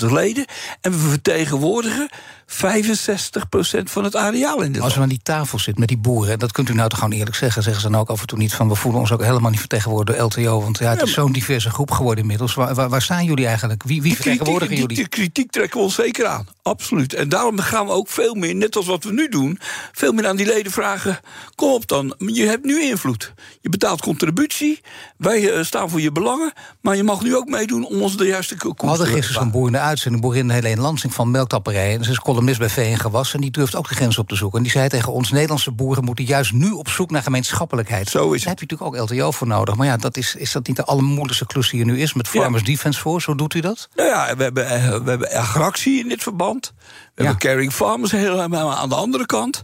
[0.05, 0.45] 30.676 leden.
[0.81, 2.09] En we vertegenwoordigen
[2.53, 6.31] 65% van het areaal in dit Als we aan die tafel zit met die boeren,
[6.33, 8.27] en dat kunt u nou toch gewoon eerlijk zeggen, zeggen ze dan ook af en
[8.27, 11.01] toe niet van we voelen ons ook helemaal niet vertegenwoordigd door LTO, want ja, het
[11.01, 12.53] is zo'n diverse groep geworden inmiddels.
[12.53, 13.83] Waar, waar, waar staan jullie eigenlijk?
[13.83, 14.95] Wie, wie vertegenwoordigen kritiek, jullie?
[15.03, 16.47] die kritiek trekken we ons zeker aan.
[16.63, 17.13] Absoluut.
[17.13, 19.59] En daarom gaan we ook veel meer, net als wat we nu doen,
[19.91, 21.19] veel meer aan die leden vragen.
[21.55, 23.33] Kom op dan, je hebt nu invloed.
[23.61, 24.81] Je betaalt contributie.
[25.17, 26.53] Wij eh, staan voor je belangen.
[26.81, 29.13] Maar je mag nu ook meedoen om ons de juiste ko- We koers hadden te
[29.13, 29.59] gisteren bepalen.
[29.59, 31.95] boer in de uitzending, boerin Helene Lansing van Melktapperij.
[31.97, 34.57] En ze is columnist bij Vee en die durft ook de grens op te zoeken.
[34.57, 38.09] En die zei tegen ons: Nederlandse boeren moeten juist nu op zoek naar gemeenschappelijkheid.
[38.09, 38.43] Zo is Daar het.
[38.59, 39.75] heb je natuurlijk ook LTO voor nodig.
[39.75, 42.29] Maar ja, dat is, is dat niet de allermoeilijkste klus die er nu is met
[42.31, 42.41] Ja.
[42.41, 43.25] Farmers Defence Force?
[43.25, 43.89] Hoe doet u dat?
[43.95, 46.73] Nou ja, we hebben, eh, we hebben agractie in dit verband.
[46.75, 46.81] We
[47.23, 47.29] Ja.
[47.29, 49.63] hebben caring farmers helemaal aan de andere kant.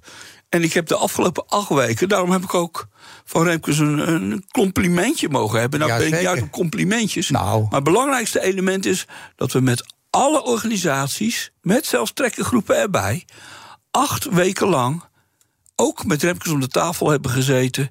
[0.50, 2.88] En ik heb de afgelopen acht weken, daarom heb ik ook
[3.26, 5.80] van Remkes een, een complimentje mogen hebben.
[5.80, 7.30] Nou, Ja, ben ik uit op complimentjes.
[7.30, 7.62] Nou.
[7.62, 13.26] Maar het belangrijkste element is dat we met alle organisaties, met zelfs trekkergroepen erbij,
[13.92, 15.04] acht weken lang
[15.76, 17.90] ook met Remkes om de tafel hebben gezeten.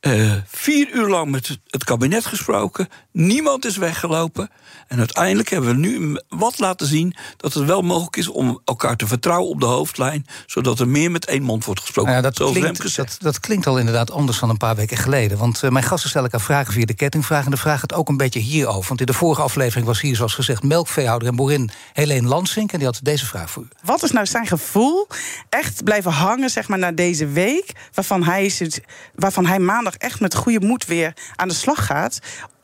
[0.00, 2.88] eh, vier uur lang met het kabinet gesproken.
[3.24, 4.50] Niemand is weggelopen.
[4.88, 8.96] En uiteindelijk hebben we nu wat laten zien dat het wel mogelijk is om elkaar
[8.96, 12.12] te vertrouwen op de hoofdlijn, zodat er meer met één mond wordt gesproken.
[12.12, 15.38] Nou ja, dat, klinkt, dat, dat klinkt al inderdaad anders dan een paar weken geleden.
[15.38, 17.44] Want eh, mijn gasten stellen elkaar vragen via de kettingvraag.
[17.44, 18.88] En de vraag het ook een beetje hierover.
[18.88, 22.72] Want in de vorige aflevering was hier, zoals gezegd, melkveehouder en boerin Helene Lansink.
[22.72, 23.68] En die had deze vraag voor u.
[23.84, 25.06] Wat is nou zijn gevoel
[25.48, 27.72] echt blijven hangen zeg maar, na deze week...
[27.94, 28.80] Waarvan hij, zit-
[29.14, 32.18] waarvan hij maandag echt met goede moed weer aan de slag gaat...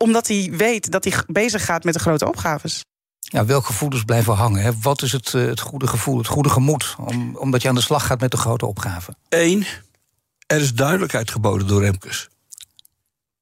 [0.04, 2.84] omdat hij weet dat hij bezig gaat met de grote opgaves?
[3.18, 4.62] Ja, welke gevoelens blijven hangen?
[4.62, 4.70] Hè?
[4.80, 6.94] Wat is het, eh, het goede gevoel, het goede gemoed?
[6.98, 9.14] Om, omdat je aan de slag gaat met de grote opgave.
[9.28, 9.66] Eén,
[10.46, 12.28] er is duidelijkheid geboden door Remkes.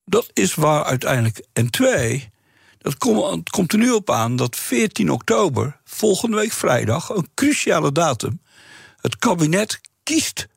[0.05, 1.46] Dat is waar uiteindelijk.
[1.53, 2.31] En twee,
[2.79, 7.29] dat kom- het komt er nu op aan dat 14 oktober, volgende week vrijdag, een
[7.35, 8.40] cruciale datum,
[9.01, 10.48] het kabinet kiest.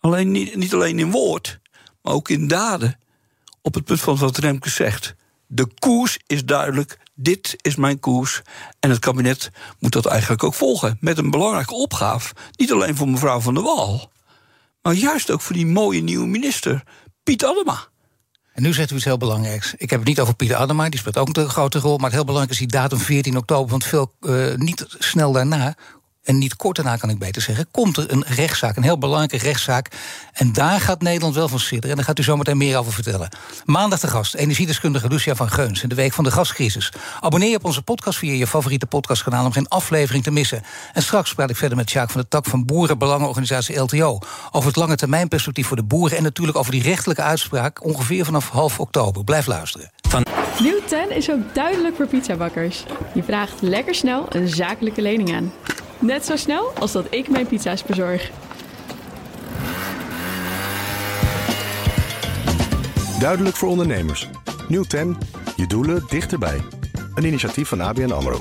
[0.00, 1.60] Alleen niet, niet alleen in woord,
[2.02, 2.98] maar ook in daden.
[3.62, 5.14] Op het punt van wat Remkes zegt.
[5.46, 6.98] De koers is duidelijk.
[7.14, 8.42] Dit is mijn koers.
[8.80, 10.96] En het kabinet moet dat eigenlijk ook volgen.
[11.00, 12.34] Met een belangrijke opgave.
[12.56, 14.10] Niet alleen voor mevrouw Van der Wal.
[14.82, 16.82] Maar juist ook voor die mooie nieuwe minister,
[17.22, 17.88] Piet Adema.
[18.52, 19.74] En nu zegt u iets heel belangrijks.
[19.76, 21.96] Ik heb het niet over Pieter Adema, die speelt ook een grote rol.
[21.96, 23.70] Maar het heel belangrijk is die datum 14 oktober.
[23.70, 25.74] Want veel, eh, niet snel daarna,
[26.22, 27.66] en niet kort daarna kan ik beter zeggen...
[27.70, 29.88] komt er een rechtszaak, een heel belangrijke rechtszaak.
[30.32, 31.90] En daar gaat Nederland wel van sidderen.
[31.90, 33.28] En daar gaat u zo meteen meer over vertellen.
[33.64, 35.82] Maandag de gast, energiedeskundige Lucia van Geuns...
[35.82, 36.92] in de week van de gascrisis.
[37.20, 39.44] Abonneer je op onze podcast via je favoriete podcastkanaal...
[39.44, 40.62] om geen aflevering te missen.
[40.92, 42.46] En straks praat ik verder met Sjaak van de Tak...
[42.46, 44.18] van Boerenbelangenorganisatie LTO...
[44.50, 46.16] over het lange termijnperspectief voor de boeren...
[46.16, 47.84] en natuurlijk over die rechtelijke uitspraak...
[47.84, 49.24] ongeveer vanaf half oktober.
[49.24, 49.90] Blijf luisteren.
[50.58, 52.84] Nieuw 10 is ook duidelijk voor pizzabakkers.
[53.14, 55.52] Je vraagt lekker snel een zakelijke lening aan.
[56.00, 58.30] Net zo snel als dat ik mijn pizza's bezorg.
[63.18, 64.28] Duidelijk voor ondernemers.
[64.68, 65.16] Nieuw 10.
[65.56, 66.60] Je doelen dichterbij.
[67.14, 68.38] Een initiatief van ABN AMRO.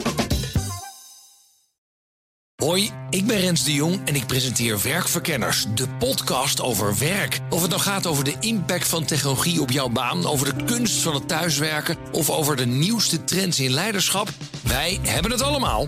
[2.55, 7.39] Hoi, ik ben Rens de Jong en ik presenteer Werkverkenners, de podcast over werk.
[7.49, 11.01] Of het nou gaat over de impact van technologie op jouw baan, over de kunst
[11.01, 14.29] van het thuiswerken of over de nieuwste trends in leiderschap,
[14.63, 15.87] wij hebben het allemaal.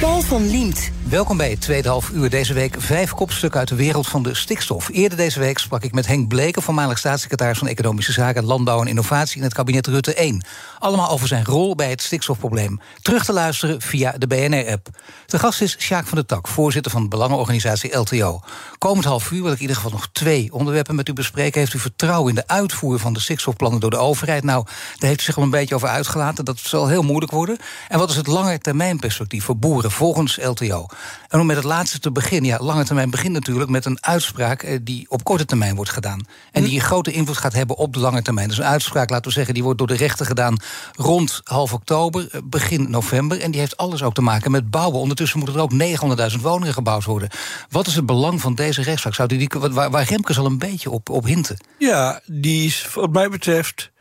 [0.00, 0.90] Paul van Liemt.
[1.08, 2.30] Welkom bij het tweede half uur.
[2.30, 4.88] Deze week vijf kopstukken uit de wereld van de stikstof.
[4.88, 8.86] Eerder deze week sprak ik met Henk Bleken, voormalig staatssecretaris van Economische Zaken, Landbouw en
[8.86, 10.44] Innovatie in het kabinet Rutte 1.
[10.78, 12.80] Allemaal over zijn rol bij het stikstofprobleem.
[13.02, 14.88] Terug te luisteren via de BNR-app.
[15.26, 18.40] De gast is Sjaak van der Tak, voorzitter van de belangenorganisatie LTO.
[18.78, 21.60] Komend half uur wil ik in ieder geval nog twee onderwerpen met u bespreken.
[21.60, 24.44] Heeft u vertrouwen in de uitvoer van de stikstofplannen door de overheid?
[24.44, 24.64] Nou,
[24.98, 26.44] daar heeft u zich al een beetje over uitgelaten.
[26.44, 27.58] Dat zal heel moeilijk worden.
[27.88, 30.86] En wat is het lange termijnperspectief voor boeren volgens LTO?
[31.28, 32.50] En om met het laatste te beginnen.
[32.50, 36.26] Ja, lange termijn begint natuurlijk met een uitspraak eh, die op korte termijn wordt gedaan.
[36.52, 38.48] En die een grote invloed gaat hebben op de lange termijn.
[38.48, 40.56] Dus een uitspraak, laten we zeggen, die wordt door de rechter gedaan
[40.92, 43.40] rond half oktober, eh, begin november.
[43.40, 45.00] En die heeft alles ook te maken met bouwen.
[45.00, 47.28] Ondertussen moeten er ook 900.000 woningen gebouwd worden.
[47.70, 49.14] Wat is het belang van deze rechtszaak?
[49.14, 51.56] Zou die, die, waar, waar Remkes al een beetje op, op hinten?
[51.78, 53.92] Ja, die is wat mij betreft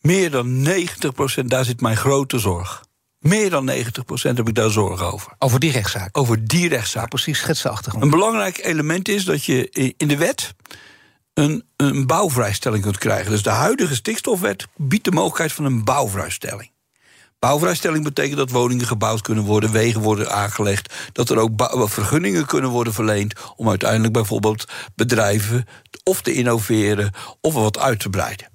[0.00, 2.82] meer dan 90% Daar zit mijn grote zorg.
[3.22, 3.74] Meer dan 90%
[4.22, 5.32] heb ik daar zorgen over.
[5.38, 6.18] Over die rechtszaak.
[6.18, 7.08] Over die rechtszaak.
[7.08, 8.04] Precies, schets de achtergrond.
[8.04, 10.54] Een belangrijk element is dat je in de wet
[11.34, 13.30] een, een bouwvrijstelling kunt krijgen.
[13.30, 16.70] Dus de huidige stikstofwet biedt de mogelijkheid van een bouwvrijstelling.
[17.38, 22.46] Bouwvrijstelling betekent dat woningen gebouwd kunnen worden, wegen worden aangelegd, dat er ook bou- vergunningen
[22.46, 25.66] kunnen worden verleend om uiteindelijk bijvoorbeeld bedrijven
[26.04, 28.50] of te innoveren of wat uit te breiden.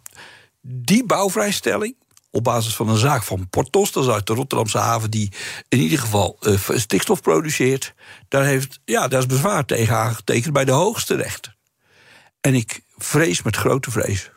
[0.61, 1.95] Die bouwvrijstelling,
[2.37, 5.31] op basis van een zaak van Portos, dat is uit de Rotterdamse haven, die
[5.69, 7.93] in ieder geval eh, stikstof produceert,
[8.27, 11.55] daar, heeft, ja, daar is bezwaar tegen aangetekend bij de hoogste rechter.
[12.41, 14.31] En ik vrees met grote vrees.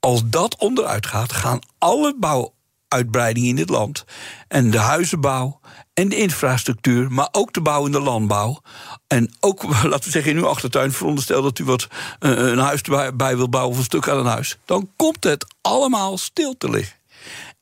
[0.00, 4.04] Als dat onderuit gaat, gaan alle bouwuitbreidingen in dit land.
[4.48, 5.60] En de huizenbouw
[5.94, 8.60] en de infrastructuur, maar ook de bouw in de landbouw.
[9.06, 12.80] En ook, laten we zeggen, in uw achtertuin, veronderstel dat u wat eh, een huis
[13.14, 14.58] bij wil bouwen of een stuk aan een huis.
[14.64, 17.01] Dan komt het allemaal stil te liggen.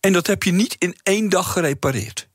[0.00, 2.28] En dat heb je niet in één dag gerepareerd.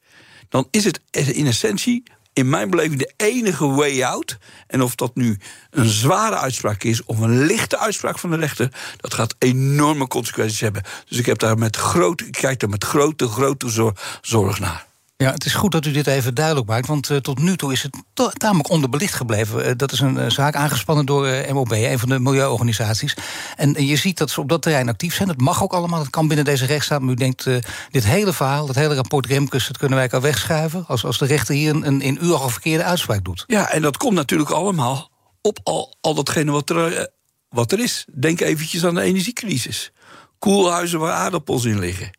[0.49, 4.37] Dan is het in essentie in mijn beleving de enige way out.
[4.67, 5.37] En of dat nu
[5.69, 10.59] een zware uitspraak is of een lichte uitspraak van de rechter, dat gaat enorme consequenties
[10.59, 10.83] hebben.
[11.07, 14.85] Dus ik heb daar met grote, ik kijk daar met grote, grote zor- zorg naar.
[15.17, 16.87] Ja, het is goed dat u dit even duidelijk maakt.
[16.87, 17.95] Want uh, tot nu toe is het
[18.33, 19.65] tamelijk onderbelicht gebleven.
[19.65, 23.15] Uh, dat is een uh, zaak aangespannen door MOB, een van de milieuorganisaties.
[23.55, 25.27] En je ziet dat ze op dat terrein actief zijn.
[25.27, 27.01] Dat mag ook allemaal, dat kan binnen deze rechtsstaat.
[27.01, 27.43] Maar u denkt,
[27.89, 29.67] dit hele verhaal, dat hele rapport Remkes...
[29.67, 32.83] dat kunnen wij al wegschuiven als, als de rechter hier een, in uw ogen verkeerde
[32.83, 33.43] uitspraak doet.
[33.47, 37.09] Ja, en dat komt natuurlijk allemaal op al, al datgene wat er,
[37.49, 38.05] wat er is.
[38.13, 39.91] Denk eventjes aan de energiecrisis.
[40.39, 42.11] Koelhuizen waar aardappels in liggen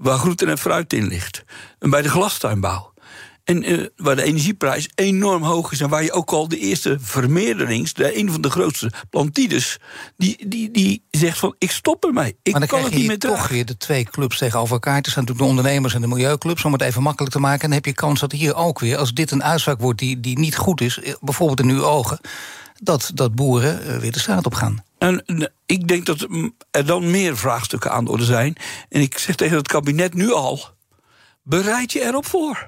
[0.00, 1.44] waar groente en fruit in ligt.
[1.78, 2.92] En bij de glastuinbouw.
[3.44, 5.80] En uh, waar de energieprijs enorm hoog is.
[5.80, 9.78] En waar je ook al de eerste vermeerderings, de een van de grootste plantides,
[10.16, 12.36] die, die, die zegt van ik stop ermee.
[12.42, 13.54] Ik maar dan kan krijg het je niet meer toch dragen.
[13.54, 15.24] weer de twee clubs tegenover elkaar te staan.
[15.24, 17.60] De ondernemers en de milieuclubs, om het even makkelijk te maken.
[17.60, 20.20] En dan heb je kans dat hier ook weer, als dit een uitspraak wordt die,
[20.20, 22.20] die niet goed is, eh, bijvoorbeeld in uw ogen,
[22.80, 24.84] dat, dat boeren uh, weer de straat op gaan.
[24.98, 25.24] En
[25.66, 26.26] ik denk dat
[26.70, 28.56] er dan meer vraagstukken aan de orde zijn.
[28.88, 30.68] En ik zeg tegen het kabinet nu al:
[31.42, 32.66] bereid je erop voor.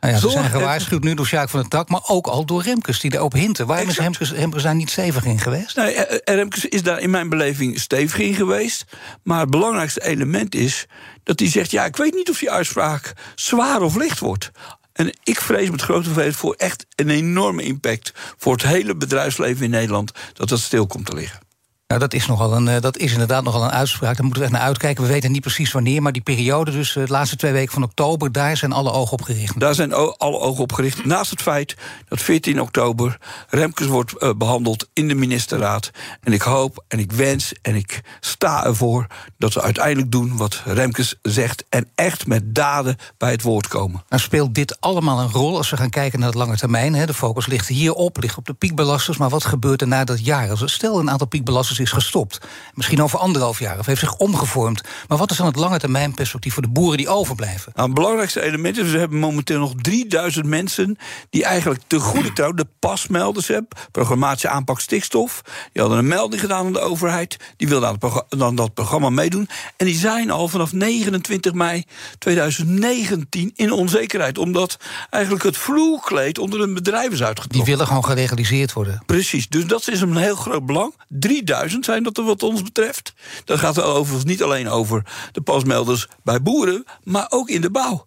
[0.00, 2.62] Nou ja, ze zijn gewaarschuwd nu door Sjaak van der Tak, maar ook al door
[2.62, 3.66] Remkes, die daarop hinten.
[3.66, 5.76] Waarom is Remkes, Remkes daar niet stevig in geweest?
[5.76, 8.84] Nee, Remkes is daar in mijn beleving stevig in geweest.
[9.22, 10.86] Maar het belangrijkste element is
[11.22, 14.50] dat hij zegt: ja, ik weet niet of die uitspraak zwaar of licht wordt.
[14.96, 19.64] En ik vrees met grote vervelend voor echt een enorme impact voor het hele bedrijfsleven
[19.64, 21.45] in Nederland dat dat stil komt te liggen.
[21.88, 24.16] Nou, dat is, nogal een, dat is inderdaad nogal een uitspraak.
[24.16, 25.02] Daar moeten we echt naar uitkijken.
[25.02, 28.32] We weten niet precies wanneer, maar die periode, dus de laatste twee weken van oktober,
[28.32, 29.60] daar zijn alle ogen op gericht.
[29.60, 31.04] Daar zijn alle ogen op gericht.
[31.04, 31.76] Naast het feit
[32.08, 33.18] dat 14 oktober
[33.48, 35.90] Remkes wordt uh, behandeld in de ministerraad.
[36.22, 39.06] En ik hoop en ik wens en ik sta ervoor
[39.38, 41.64] dat we uiteindelijk doen wat Remkes zegt.
[41.68, 44.04] En echt met daden bij het woord komen.
[44.08, 46.94] Nou, speelt dit allemaal een rol als we gaan kijken naar het lange termijn?
[46.94, 47.06] Hè?
[47.06, 49.16] De focus ligt hierop, ligt op de piekbelasters.
[49.16, 50.50] Maar wat gebeurt er na dat jaar?
[50.50, 52.38] Als er stel een aantal piekbelasters is gestopt.
[52.74, 54.82] Misschien over anderhalf jaar of heeft zich omgevormd.
[55.08, 57.72] Maar wat is dan het lange termijn perspectief voor de boeren die overblijven?
[57.74, 60.98] Nou, het belangrijkste element is: we hebben momenteel nog 3000 mensen
[61.30, 63.68] die eigenlijk te goede trouw de pasmelders hebben.
[63.90, 65.42] Programmatie aanpak stikstof.
[65.72, 67.36] Die hadden een melding gedaan aan de overheid.
[67.56, 67.98] Die wilden
[68.38, 69.48] aan, dat programma meedoen.
[69.76, 71.84] En die zijn al vanaf 29 mei
[72.18, 74.38] 2019 in onzekerheid.
[74.38, 74.78] Omdat
[75.10, 77.58] eigenlijk het vloerkleed onder een bedrijf is uitgetrokken.
[77.58, 79.02] Die willen gewoon gelegaliseerd worden.
[79.06, 79.48] Precies.
[79.48, 80.94] Dus dat is een heel groot belang.
[81.08, 83.14] 3000 zijn dat er wat ons betreft.
[83.44, 85.02] Dat gaat overigens niet alleen over
[85.32, 88.06] de pasmelders bij boeren, maar ook in de bouw.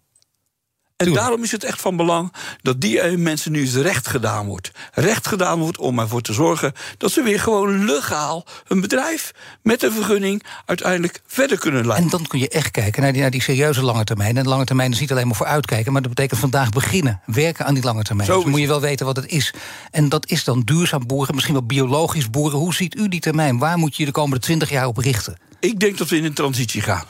[1.06, 2.32] En daarom is het echt van belang
[2.62, 4.70] dat die mensen nu eens recht gedaan wordt.
[4.92, 9.32] Recht gedaan wordt om ervoor te zorgen dat ze weer gewoon legaal hun bedrijf
[9.62, 12.04] met een vergunning uiteindelijk verder kunnen leiden.
[12.04, 14.36] En dan kun je echt kijken naar die, naar die serieuze lange termijn.
[14.36, 17.20] En de lange termijn is niet alleen maar voor uitkijken, maar dat betekent vandaag beginnen.
[17.26, 18.28] Werken aan die lange termijn.
[18.28, 19.54] Zo dus moet je wel weten wat het is.
[19.90, 22.58] En dat is dan duurzaam boeren, misschien wel biologisch boeren.
[22.58, 23.58] Hoe ziet u die termijn?
[23.58, 25.38] Waar moet je de komende twintig jaar op richten?
[25.60, 27.04] Ik denk dat we in een transitie gaan.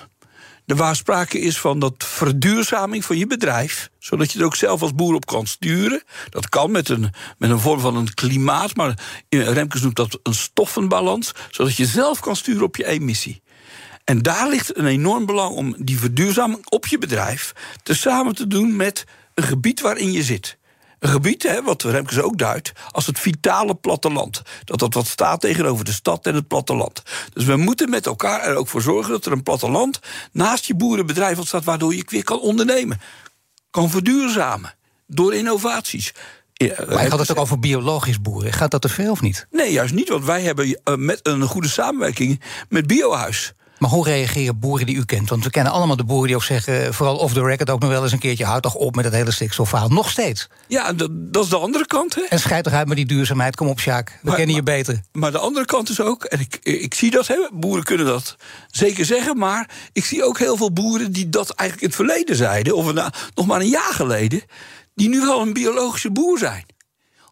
[0.71, 4.83] Er waar sprake is van dat verduurzaming van je bedrijf, zodat je er ook zelf
[4.83, 6.03] als boer op kan sturen.
[6.29, 10.35] Dat kan met een, met een vorm van een klimaat, maar Remkes noemt dat een
[10.35, 13.43] stoffenbalans, zodat je zelf kan sturen op je emissie.
[14.05, 17.53] En daar ligt een enorm belang om die verduurzaming op je bedrijf
[17.83, 19.05] te samen te doen met
[19.35, 20.59] een gebied waarin je zit.
[21.01, 24.43] Een gebied, hè, wat Remkes ook duidt, als het vitale platteland.
[24.65, 27.03] Dat dat wat staat tegenover de stad en het platteland.
[27.33, 30.01] Dus we moeten met elkaar er ook voor zorgen dat er een platteland
[30.33, 33.01] naast je boerenbedrijf ontstaat, waardoor je weer kan ondernemen.
[33.71, 34.75] Kan verduurzamen.
[35.07, 36.13] Door innovaties.
[36.89, 38.53] Maar ik had het ook over biologisch boeren.
[38.53, 39.47] Gaat dat te veel of niet?
[39.51, 40.09] Nee, juist niet.
[40.09, 43.53] Want wij hebben uh, met een goede samenwerking met Biohuis.
[43.81, 45.29] Maar hoe reageren boeren die u kent?
[45.29, 47.91] Want we kennen allemaal de boeren die ook zeggen, vooral off the record ook nog
[47.91, 49.89] wel eens een keertje, houd toch op met het hele stikstofverhaal.
[49.89, 50.49] Nog steeds.
[50.67, 52.15] Ja, dat, dat is de andere kant.
[52.15, 52.21] Hè?
[52.21, 53.57] En scheid toch uit met die duurzaamheid.
[53.57, 54.09] Kom op, Sjaak.
[54.09, 55.01] We maar, kennen je beter.
[55.13, 58.37] Maar de andere kant is ook, en ik, ik zie dat, hè, boeren kunnen dat
[58.71, 62.37] zeker zeggen, maar ik zie ook heel veel boeren die dat eigenlijk in het verleden
[62.37, 62.93] zeiden, of
[63.35, 64.43] nog maar een jaar geleden,
[64.95, 66.65] die nu wel een biologische boer zijn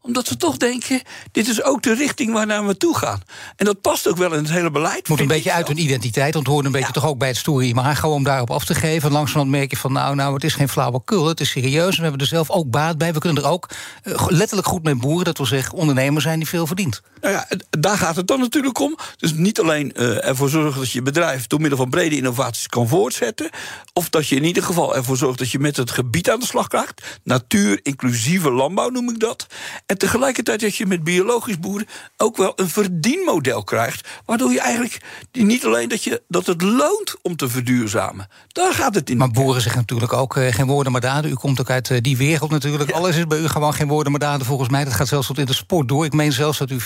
[0.00, 3.22] omdat ze toch denken, dit is ook de richting waar we toe gaan.
[3.56, 5.08] En dat past ook wel in het hele beleid.
[5.08, 6.92] Moet een beetje uit hun identiteit, want het hoort een beetje ja.
[6.92, 9.12] toch ook bij het stoere imago om daarop af te geven.
[9.12, 11.90] Langzamerhand merk je van, nou, nou, het is geen flauwekul, het is serieus.
[11.90, 13.12] En we hebben er zelf ook baat bij.
[13.12, 13.68] We kunnen er ook
[14.04, 17.02] uh, letterlijk goed mee boeren, dat wil zeggen ondernemers zijn die veel verdient.
[17.20, 18.96] Nou ja, daar gaat het dan natuurlijk om.
[19.16, 22.88] Dus niet alleen uh, ervoor zorgen dat je bedrijf door middel van brede innovaties kan
[22.88, 23.50] voortzetten.
[23.92, 26.46] Of dat je in ieder geval ervoor zorgt dat je met het gebied aan de
[26.46, 27.20] slag krijgt.
[27.24, 29.46] Natuur, inclusieve landbouw noem ik dat.
[29.88, 34.08] En tegelijkertijd dat je met biologisch boeren ook wel een verdienmodel krijgt.
[34.24, 35.00] Waardoor je eigenlijk
[35.32, 38.28] niet alleen dat, je, dat het loont om te verduurzamen.
[38.48, 39.16] Daar gaat het in.
[39.16, 41.30] Maar boeren zeggen natuurlijk ook uh, geen woorden maar daden.
[41.30, 42.90] U komt ook uit uh, die wereld natuurlijk.
[42.90, 42.96] Ja.
[42.96, 44.84] Alles is bij u gewoon geen woorden maar daden volgens mij.
[44.84, 46.04] Dat gaat zelfs tot in de sport door.
[46.04, 46.80] Ik meen zelfs dat u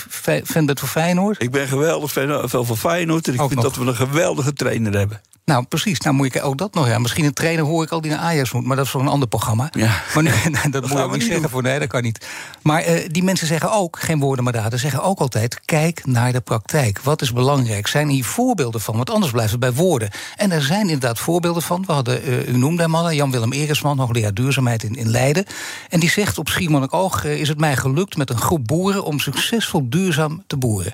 [0.45, 1.43] fan bent voor Feyenoord.
[1.43, 3.29] Ik ben geweldig fan van Feyenoord.
[3.29, 3.73] En ik ook vind nog.
[3.73, 5.21] dat we een geweldige trainer hebben.
[5.45, 6.01] Nou, precies.
[6.01, 6.87] Nou moet ik ook dat nog.
[6.87, 6.99] Ja.
[6.99, 9.09] Misschien een trainer hoor ik al die naar Ajax moet, maar dat is voor een
[9.09, 9.69] ander programma.
[9.71, 10.01] Ja.
[10.15, 10.31] Maar nu,
[10.71, 11.51] dat, moet ik we niet zeggen doen.
[11.51, 12.27] voor nee, dat kan niet.
[12.63, 16.33] Maar eh, die mensen zeggen ook, geen woorden maar daden, zeggen ook altijd: kijk naar
[16.33, 17.01] de praktijk.
[17.01, 17.87] Wat is belangrijk?
[17.87, 18.97] Zijn hier voorbeelden van?
[18.97, 20.11] Want anders blijft het bij woorden.
[20.37, 21.85] En er zijn inderdaad voorbeelden van.
[21.87, 25.45] We hadden, eh, u noemde hem al, Jan-Willem Eresman, hoogleraar duurzaamheid in, in Leiden.
[25.89, 29.19] En die zegt op Schiermonnikoog eh, is het mij gelukt met een groep boeren om
[29.19, 30.93] succesvol duurzaam te boeren.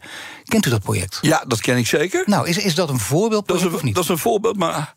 [0.48, 1.18] Kent u dat project?
[1.22, 2.22] Ja, dat ken ik zeker.
[2.26, 3.94] Nou, is, is dat een Dat is voorbeeldproject een, of niet?
[3.94, 4.94] dat is een voorbeeld, maar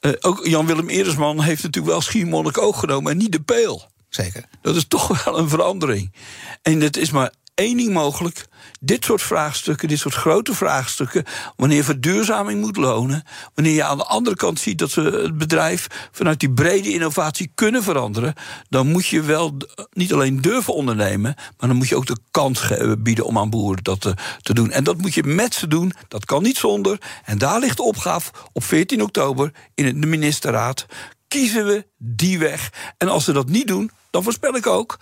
[0.00, 3.90] eh, ook Jan-Willem Eresman heeft natuurlijk wel Schiermonnik genomen en niet de peel.
[4.08, 4.44] Zeker.
[4.62, 6.14] Dat is toch wel een verandering.
[6.62, 8.46] En het is maar één ding mogelijk.
[8.84, 11.24] Dit soort vraagstukken, dit soort grote vraagstukken...
[11.56, 13.24] wanneer verduurzaming moet lonen...
[13.54, 16.08] wanneer je aan de andere kant ziet dat ze het bedrijf...
[16.12, 18.34] vanuit die brede innovatie kunnen veranderen...
[18.68, 19.56] dan moet je wel
[19.92, 21.34] niet alleen durven ondernemen...
[21.36, 24.54] maar dan moet je ook de kans ge- bieden om aan boeren dat te, te
[24.54, 24.70] doen.
[24.70, 27.00] En dat moet je met ze doen, dat kan niet zonder.
[27.24, 30.86] En daar ligt de opgave op 14 oktober in de ministerraad...
[31.28, 32.70] kiezen we die weg.
[32.98, 34.98] En als ze dat niet doen, dan voorspel ik ook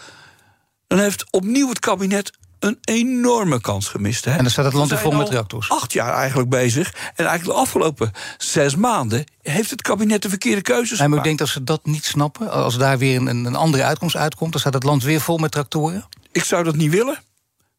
[0.93, 2.33] dan heeft opnieuw het kabinet
[2.65, 4.25] een enorme kans gemist.
[4.25, 4.31] Hè?
[4.31, 5.69] En dan staat het land We weer vol met al reactors.
[5.69, 6.95] Acht jaar eigenlijk bezig.
[6.95, 11.21] En eigenlijk de afgelopen zes maanden heeft het kabinet de verkeerde keuzes En maar gemaakt.
[11.21, 12.51] ik denk dat ze dat niet snappen.
[12.51, 15.51] Als daar weer een, een andere uitkomst uitkomt, dan staat het land weer vol met
[15.51, 16.05] tractoren.
[16.33, 17.19] Ik zou dat niet willen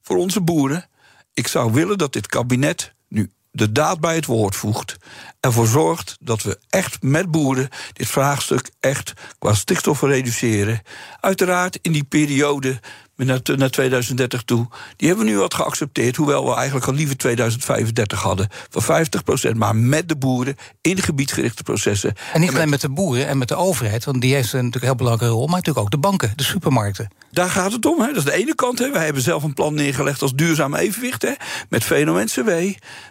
[0.02, 0.90] voor onze boeren.
[1.34, 4.98] Ik zou willen dat dit kabinet nu de daad bij het woord voegt.
[5.40, 10.82] Ervoor zorgt dat we echt met boeren dit vraagstuk echt qua stikstof reduceren.
[11.20, 12.80] Uiteraard in die periode
[13.16, 14.68] naar, naar 2030 toe.
[14.96, 16.16] Die hebben we nu wat geaccepteerd.
[16.16, 18.48] Hoewel we eigenlijk al liever 2035 hadden.
[18.70, 19.06] Van
[19.54, 22.14] 50% maar met de boeren in gebiedgerichte processen.
[22.34, 24.84] En niet alleen met de boeren en met de overheid, want die heeft een natuurlijk
[24.84, 27.08] een heel belangrijke rol, maar natuurlijk ook de banken, de supermarkten.
[27.32, 28.00] Daar gaat het om.
[28.00, 28.08] Hè.
[28.08, 28.80] Dat is de ene kant.
[28.80, 28.92] Hè.
[28.92, 31.22] Wij hebben zelf een plan neergelegd als duurzaam evenwicht.
[31.22, 31.32] Hè.
[31.70, 32.50] Met VNO-NCW,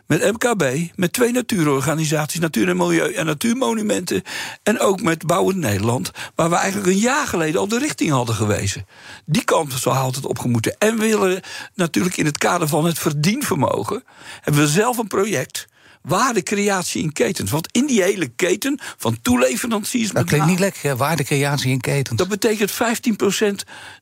[0.07, 2.41] met MKB, met twee natuurorganisaties...
[2.41, 4.23] Natuur en Milieu en Natuurmonumenten...
[4.63, 6.11] en ook met Bouwend Nederland...
[6.35, 8.87] waar we eigenlijk een jaar geleden al de richting hadden gewezen.
[9.27, 10.79] Die kant altijd opgemoeten.
[10.79, 11.41] En we willen
[11.75, 14.05] natuurlijk in het kader van het verdienvermogen...
[14.41, 15.71] hebben we zelf een project...
[16.03, 17.51] Waardecreatie in ketens.
[17.51, 20.11] Want in die hele keten van toeleveranciers...
[20.11, 22.19] Dat klinkt niet lekker, waardecreatie in ketens.
[22.19, 22.77] dat betekent 15%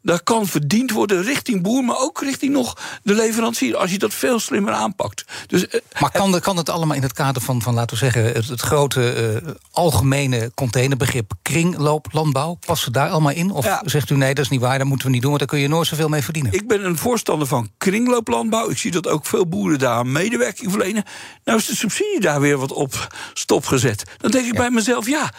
[0.02, 3.76] daar kan verdiend worden richting boer, maar ook richting nog de leverancier.
[3.76, 5.24] Als je dat veel slimmer aanpakt.
[5.46, 8.04] Dus, eh, Maar kan, de- kan het allemaal in het kader van, van laten we
[8.04, 12.54] zeggen, het, het grote eh, algemene containerbegrip kringlooplandbouw?
[12.66, 13.50] Passen daar allemaal in?
[13.50, 13.82] Of Ja.
[13.84, 15.60] zegt u nee, dat is niet waar, dat moeten we niet doen, want daar kun
[15.60, 16.52] je nooit zoveel mee verdienen?
[16.52, 18.70] ik ben een voorstander van kringlooplandbouw.
[18.70, 21.04] Ik zie dat ook veel boeren daar medewerking verlenen.
[21.44, 24.02] Nou is de subsidie daar weer wat op stopgezet.
[24.18, 25.32] Dan denk ik bij mezelf, ja.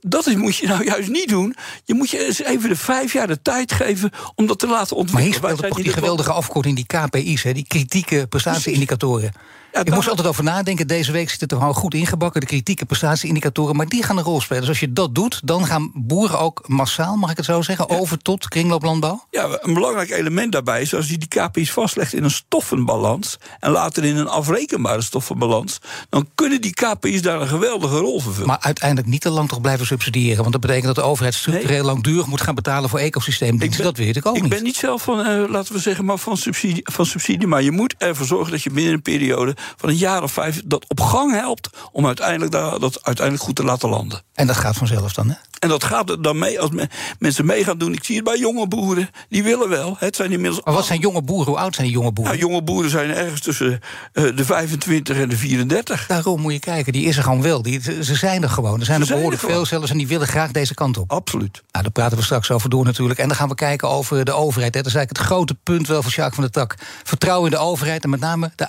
[0.00, 1.56] Dat is, moet je nou juist niet doen.
[1.84, 4.96] Je moet je eens even de vijf jaar de tijd geven om dat te laten
[4.96, 5.24] Maar ontwikkelen.
[5.24, 9.32] hier speelde zijn toch die geweldige afkorting, die KPI's, hè, die kritieke prestatieindicatoren.
[9.72, 10.86] Ja, ik moest altijd over nadenken.
[10.86, 13.76] Deze week zit het er gewoon goed ingebakken, de kritieke prestatieindicatoren.
[13.76, 14.60] Maar die gaan een rol spelen.
[14.60, 17.88] Dus als je dat doet, dan gaan boeren ook massaal, mag ik het zo zeggen,
[17.88, 19.24] over tot kringlooplandbouw?
[19.30, 23.70] Ja, een belangrijk element daarbij is als je die KPI's vastlegt in een stoffenbalans en
[23.70, 25.78] later in een afrekenbare stoffenbalans,
[26.08, 28.48] dan kunnen die KPI's daar een geweldige rol vervullen.
[28.48, 30.38] Maar uiteindelijk niet te lang toch blijven subsidiëren.
[30.38, 33.84] Want dat betekent dat de overheid structureel langdurig moet gaan betalen voor ecosysteemdiensten.
[33.84, 34.50] Dat weet ik ook ik niet.
[34.50, 37.46] ben niet zelf van, eh, laten we zeggen, maar van subsidie, van subsidie.
[37.46, 40.62] Maar je moet ervoor zorgen dat je binnen een periode van een jaar of vijf
[40.64, 44.22] dat op gang helpt om uiteindelijk daar, dat uiteindelijk goed te laten landen.
[44.34, 45.34] En dat gaat vanzelf dan, hè?
[45.58, 47.92] En dat gaat er dan mee als me- mensen mee gaan doen.
[47.92, 49.96] Ik zie het bij jonge boeren, die willen wel.
[49.98, 50.64] Het zijn inmiddels.
[50.64, 51.46] Maar wat zijn jonge boeren?
[51.52, 52.34] Hoe oud zijn die jonge boeren?
[52.34, 53.80] Nou, jonge boeren zijn ergens tussen
[54.12, 56.06] eh, de 25 en de 34.
[56.06, 57.62] Daarom moet je kijken, die is er gewoon wel.
[57.62, 58.78] Die, ze zijn er gewoon.
[58.80, 61.12] Er zijn Ze er zijn behoorlijk veel zelfs en die willen graag deze kant op.
[61.12, 61.52] Absoluut.
[61.70, 63.18] Nou, daar praten we straks over door natuurlijk.
[63.20, 64.74] En dan gaan we kijken over de overheid.
[64.74, 64.80] hè.
[64.82, 66.74] Dat is eigenlijk het grote punt wel van Sjaak van der Tak.
[67.04, 68.68] Vertrouwen in de overheid en met name de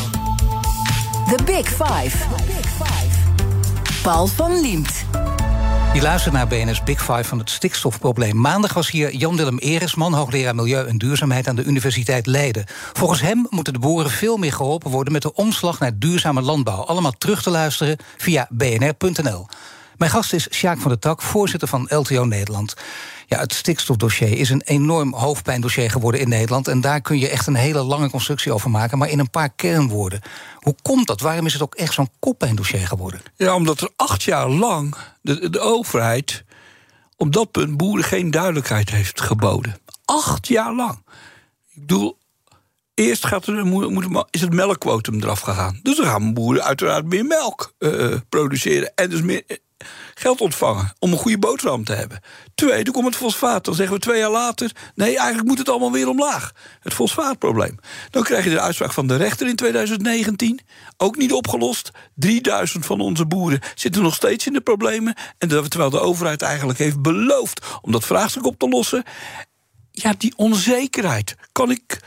[1.37, 2.17] The Big Five.
[4.01, 5.05] Paul van Liemt.
[5.93, 8.41] Je luistert naar BNS Big Five van het stikstofprobleem.
[8.41, 12.65] Maandag was hier Jan-Willem Eresman, hoogleraar Milieu en Duurzaamheid aan de Universiteit Leiden.
[12.93, 16.83] Volgens hem moeten de boeren veel meer geholpen worden met de omslag naar duurzame landbouw.
[16.83, 19.47] Allemaal terug te luisteren via bnr.nl.
[20.01, 22.73] Mijn gast is Sjaak van der Tak, voorzitter van LTO Nederland.
[23.27, 26.67] Ja, het stikstofdossier is een enorm hoofdpijndossier geworden in Nederland.
[26.67, 29.49] En daar kun je echt een hele lange constructie over maken, maar in een paar
[29.49, 30.21] kernwoorden.
[30.55, 31.21] Hoe komt dat?
[31.21, 33.21] Waarom is het ook echt zo'n koppijndossier geworden?
[33.35, 36.43] Ja, omdat er acht jaar lang de, overheid
[37.17, 39.77] op dat punt boeren geen duidelijkheid heeft geboden.
[40.05, 40.97] Acht jaar lang.
[41.73, 42.17] Ik bedoel,
[42.93, 45.79] eerst gaat er, moet, is het melkquotum eraf gegaan.
[45.83, 48.91] Dus dan gaan boeren uiteraard meer melk uh, produceren.
[48.95, 49.43] En dus meer
[50.21, 52.19] geld ontvangen om een goede boterham te hebben.
[52.55, 53.65] Twee, toen komt het fosfaat.
[53.65, 54.71] Dan zeggen we twee jaar later...
[54.95, 56.51] nee, eigenlijk moet het allemaal weer omlaag.
[56.79, 57.77] Het fosfaatprobleem.
[58.09, 60.59] Dan krijg je de uitspraak van de rechter in 2019.
[60.97, 61.91] Ook niet opgelost.
[62.15, 65.15] 3000 van onze boeren zitten nog steeds in de problemen.
[65.37, 67.65] En terwijl de overheid eigenlijk heeft beloofd...
[67.81, 69.03] om dat vraagstuk op te lossen.
[69.91, 71.35] Ja, die onzekerheid.
[71.51, 71.99] Kan ik,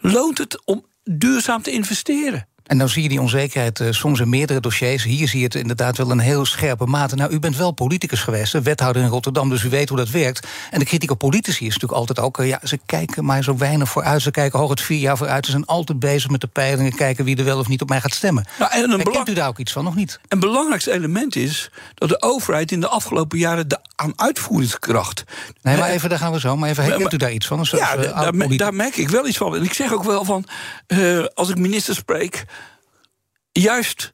[0.00, 2.46] loont het om duurzaam te investeren?
[2.66, 5.04] En dan zie je die onzekerheid uh, soms in meerdere dossiers.
[5.04, 7.14] Hier zie je het inderdaad wel een heel scherpe mate.
[7.14, 10.46] Nou, u bent wel politicus geweest, wethouder in Rotterdam, dus u weet hoe dat werkt.
[10.70, 12.38] En de kritiek op politici is natuurlijk altijd ook...
[12.38, 14.22] Uh, ja, ze kijken maar zo weinig vooruit.
[14.22, 15.44] Ze kijken hoog het vier jaar vooruit.
[15.44, 18.00] Ze zijn altijd bezig met de peilingen, kijken wie er wel of niet op mij
[18.00, 18.44] gaat stemmen.
[18.58, 20.20] Nou, en een Herkent u daar ook iets van, nog niet?
[20.28, 23.68] Een belangrijkste element is dat de overheid in de afgelopen jaren...
[23.68, 25.24] de aan uitvoeringskracht...
[25.62, 26.56] Nee, maar even, daar gaan we zo.
[26.56, 27.66] Maar even, herkent u daar iets van?
[27.70, 29.56] ja, daar, daar, merk ik wel iets van.
[29.56, 30.44] En ik zeg ook wel van,
[31.34, 32.44] als ik minister spreek
[33.52, 34.12] juist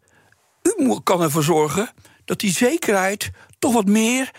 [0.63, 1.91] u kan ervoor zorgen
[2.25, 4.31] dat die zekerheid toch wat meer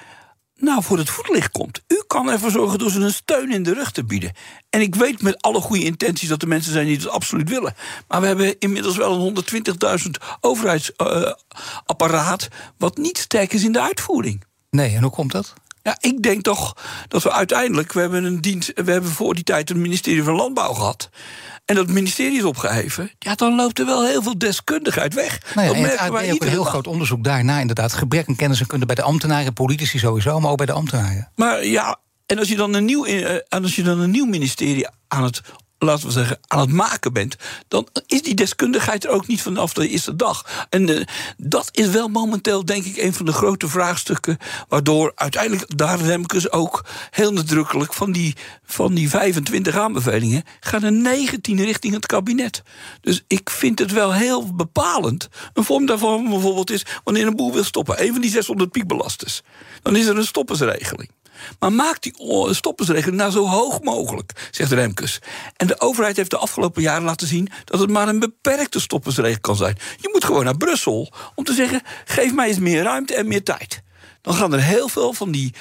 [0.56, 1.82] nou, voor het voetlicht komt.
[1.88, 4.32] U kan ervoor zorgen door ze een steun in de rug te bieden.
[4.70, 7.76] En ik weet met alle goede intenties dat er mensen zijn die het absoluut willen.
[8.08, 9.38] Maar we hebben inmiddels wel een
[10.04, 12.47] 120.000 overheidsapparaat...
[12.78, 14.43] wat niet sterk is in de uitvoering.
[14.70, 15.54] Nee, en hoe komt dat?
[15.84, 16.78] Ja, ik denk toch
[17.08, 17.93] dat we uiteindelijk...
[17.93, 21.10] We hebben, een dienst, we hebben voor die tijd een ministerie van Landbouw gehad
[21.70, 23.11] en dat ministerie is opgeheven...
[23.20, 25.53] ja, dan loopt er wel heel veel deskundigheid weg.
[25.55, 27.93] Nou ja, dat merken ook een heel groot onderzoek daarna inderdaad.
[27.93, 30.39] Gebrek aan kennis en kunde bij de ambtenaren, politici sowieso...
[30.39, 31.32] maar ook bij de ambtenaren.
[31.36, 34.88] Maar ja, en als je dan een nieuw, eh, als je dan een nieuw ministerie
[35.07, 35.41] aan het
[35.80, 37.36] laten we zeggen, aan het maken bent,
[37.68, 40.68] dan is die deskundigheid er ook niet vanaf de eerste dag.
[40.70, 41.06] En uh,
[41.38, 46.52] dat is wel momenteel, denk ik, een van de grote vraagstukken, waardoor uiteindelijk daar Remkes
[46.52, 52.64] ook heel nadrukkelijk van die, van die 25 aanbevelingen gaan er 19 richting het kabinet.
[53.02, 55.28] Dus ik vind het wel heel bepalend.
[55.54, 59.42] Een vorm daarvan bijvoorbeeld is wanneer een boer wil stoppen, een van die 600 piekbelasters,
[59.82, 61.10] dan is er een stoppersregeling.
[61.60, 62.14] Maar maak die
[62.54, 65.20] stoppersregeling nou zo hoog mogelijk, zegt Remkes.
[65.56, 69.42] En de overheid heeft de afgelopen jaren laten zien dat het maar een beperkte stoppersregeling
[69.42, 69.78] kan zijn.
[69.98, 73.44] Je moet gewoon naar Brussel om te zeggen: geef mij eens meer ruimte en meer
[73.44, 73.82] tijd
[74.22, 75.53] dan gaan er heel veel van die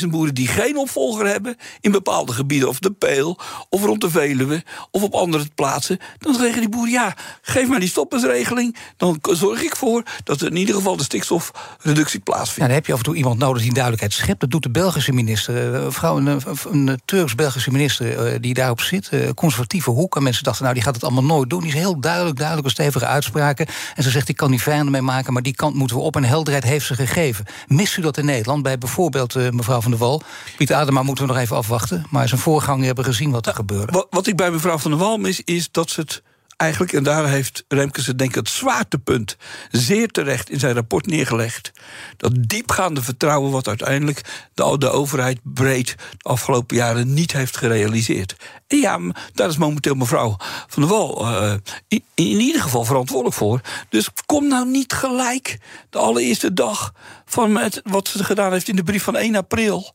[0.00, 4.10] 18.000 boeren die geen opvolger hebben in bepaalde gebieden, of de Peel, of rond de
[4.10, 5.98] Veluwe, of op andere plaatsen.
[6.18, 8.76] Dan zeggen die boeren: ja, geef mij die stoppersregeling.
[8.96, 12.60] Dan zorg ik voor dat er in ieder geval de stikstofreductie plaatsvindt.
[12.60, 14.40] Dan heb je af en toe iemand nodig die duidelijkheid schept.
[14.40, 19.08] Dat doet de Belgische minister, een, vrouw, een, een Turks-Belgische minister eh, die daarop zit,
[19.08, 20.16] eh, conservatieve hoek.
[20.16, 21.60] En mensen dachten: nou, die gaat het allemaal nooit doen.
[21.60, 23.66] Die is heel duidelijk, duidelijke, stevige uitspraken.
[23.94, 26.16] En ze zegt: ik kan die vijanden mee maken, maar die kant moeten we op.
[26.16, 27.44] En helderheid heeft ze gegeven.
[27.76, 30.22] Mist u dat in Nederland bij bijvoorbeeld uh, mevrouw Van der Wal?
[30.56, 32.06] Pieter Adema moeten we nog even afwachten.
[32.10, 33.92] Maar zijn voorganger hebben gezien wat er gebeurde.
[33.92, 36.22] Wat, wat ik bij mevrouw Van der Wal mis, is dat ze het
[36.56, 39.36] eigenlijk, en daar heeft Remkes het denk ik het zwaartepunt
[39.70, 41.72] zeer terecht in zijn rapport neergelegd.
[42.16, 48.36] Dat diepgaande vertrouwen wat uiteindelijk de, overheid breed de afgelopen jaren niet heeft gerealiseerd.
[48.66, 49.00] En ja,
[49.32, 50.36] daar is momenteel mevrouw
[50.66, 51.26] Van der Wal
[51.88, 53.60] in, in, ieder geval verantwoordelijk voor.
[53.88, 55.58] Dus kom nou niet gelijk
[55.90, 56.92] de allereerste dag
[57.24, 59.94] van met wat ze gedaan heeft in de brief van 1 april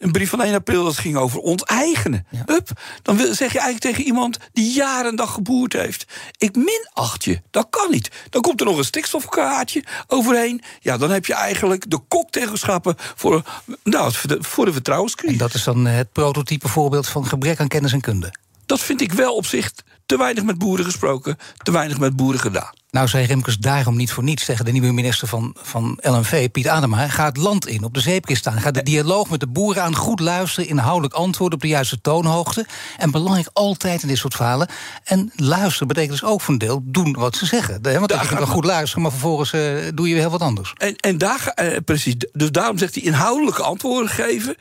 [0.00, 2.26] een brief van 1 april dat ging over onteigenen.
[2.30, 2.42] Ja.
[2.46, 2.70] Up,
[3.02, 6.04] dan wil, zeg je eigenlijk tegen iemand die jaren en dag geboerd heeft:
[6.38, 7.40] Ik minacht je.
[7.50, 8.10] Dat kan niet.
[8.30, 10.62] Dan komt er nog een stikstofkaartje overheen.
[10.80, 13.42] Ja, dan heb je eigenlijk de cocktail geschapen voor,
[13.84, 15.32] nou, voor de vertrouwenscrisis.
[15.32, 18.32] En dat is dan het prototype voorbeeld van gebrek aan kennis en kunde.
[18.66, 19.72] Dat vind ik wel op zich
[20.10, 22.70] te weinig met boeren gesproken, te weinig met boeren gedaan.
[22.90, 26.68] Nou zei Remkes daarom niet voor niets tegen de nieuwe minister van, van LNV, Piet
[26.68, 27.08] Adema.
[27.08, 28.60] Ga het land in, op de zeepkist staan.
[28.60, 32.66] Ga de dialoog met de boeren aan, goed luisteren, inhoudelijk antwoorden op de juiste toonhoogte.
[32.98, 34.68] En belangrijk altijd in dit soort verhalen.
[35.04, 37.82] En luisteren betekent dus ook voor een deel doen wat ze zeggen.
[37.82, 39.60] Want je kunt wel goed luisteren, maar vervolgens uh,
[39.94, 40.72] doe je weer heel wat anders.
[40.76, 44.56] En, en daar, uh, precies, dus daarom zegt hij inhoudelijke antwoorden geven.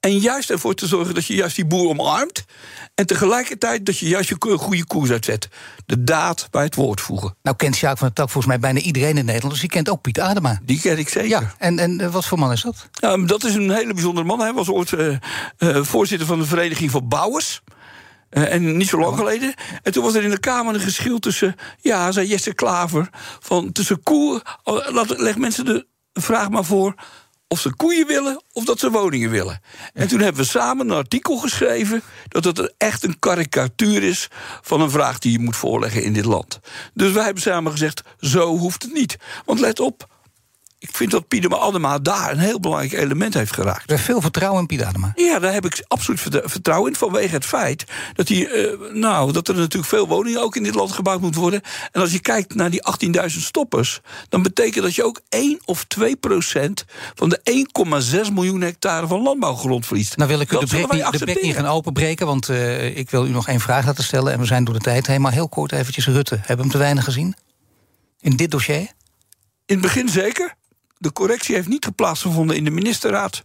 [0.00, 2.44] En juist ervoor te zorgen dat je juist die boer omarmt.
[2.94, 5.48] En tegelijkertijd dat je juist je goede koers uitzet.
[5.86, 7.36] De daad bij het woord voegen.
[7.42, 9.50] Nou kent Sjaak van der Tak volgens mij bijna iedereen in Nederland.
[9.52, 10.60] Dus die kent ook Piet Adema.
[10.62, 11.28] Die ken ik zeker.
[11.28, 12.88] Ja, en, en eh, wat voor man is dat?
[13.26, 14.40] Dat is een hele bijzondere man.
[14.40, 15.16] Hij was ooit uh,
[15.58, 17.60] uh, voorzitter van de Vereniging van Bouwers.
[18.30, 19.54] Uh, en niet zo lang geleden.
[19.82, 21.54] En toen was er in de Kamer een geschil tussen.
[21.80, 23.08] Ja, zei Jesse Klaver.
[23.40, 24.42] Van tussen koe.
[24.64, 26.94] Laat, leg mensen de vraag maar voor
[27.48, 29.60] of ze koeien willen of dat ze woningen willen.
[29.94, 34.28] En toen hebben we samen een artikel geschreven dat het echt een karikatuur is
[34.62, 36.60] van een vraag die je moet voorleggen in dit land.
[36.94, 39.16] Dus wij hebben samen gezegd: zo hoeft het niet.
[39.44, 40.08] Want let op,
[40.78, 43.90] ik vind dat Piedema Adema daar een heel belangrijk element heeft geraakt.
[43.90, 45.12] Er is veel vertrouwen in Piet Adema.
[45.14, 46.96] Ja, daar heb ik absoluut vertrouwen in.
[46.96, 50.74] Vanwege het feit dat, die, uh, nou, dat er natuurlijk veel woningen ook in dit
[50.74, 51.62] land gebouwd moeten worden.
[51.92, 52.82] En als je kijkt naar die
[53.16, 57.66] 18.000 stoppers, dan betekent dat je ook 1 of 2 procent van de
[58.26, 60.16] 1,6 miljoen hectare van landbouwgrond verliest.
[60.16, 63.10] Nou wil ik u de bek, niet, de bek niet gaan openbreken, want uh, ik
[63.10, 64.32] wil u nog één vraag laten stellen.
[64.32, 66.34] En we zijn door de tijd helemaal heel kort eventjes Rutte.
[66.34, 67.34] Hebben we hem te weinig gezien?
[68.20, 68.96] In dit dossier?
[69.66, 70.56] In het begin zeker
[70.98, 73.42] de correctie heeft niet geplaatsgevonden in de ministerraad.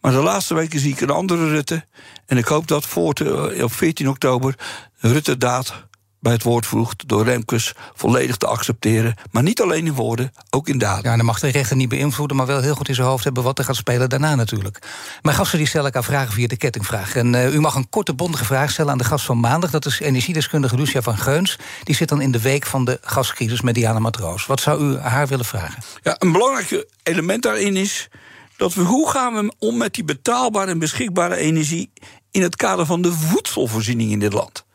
[0.00, 1.84] Maar de laatste weken zie ik een andere Rutte.
[2.26, 4.54] En ik hoop dat voor te, op 14 oktober
[4.98, 5.86] Rutte daad
[6.20, 9.14] bij het woord voegt door Remkes volledig te accepteren.
[9.30, 11.10] Maar niet alleen in woorden, ook in daden.
[11.10, 13.42] Ja, dan mag de rechter niet beïnvloeden, maar wel heel goed in zijn hoofd hebben
[13.42, 14.78] wat er gaat spelen daarna natuurlijk.
[15.22, 17.16] Mijn gasten die stellen elkaar vragen via de kettingvraag.
[17.16, 19.70] En uh, u mag een korte bondige vraag stellen aan de gast van maandag.
[19.70, 21.58] Dat is energiedeskundige Lucia van Geuns.
[21.82, 24.46] Die zit dan in de week van de gascrisis met Diana Matroos.
[24.46, 25.82] Wat zou u haar willen vragen?
[26.02, 28.08] Ja, een belangrijk element daarin is
[28.56, 31.90] dat we hoe gaan we om met die betaalbare en beschikbare energie
[32.30, 34.65] in het kader van de voedselvoorziening in dit land.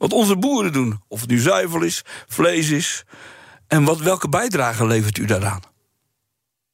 [0.00, 1.00] Wat onze boeren doen.
[1.08, 3.04] Of het nu zuivel is, vlees is.
[3.66, 5.60] En wat, welke bijdrage levert u daaraan?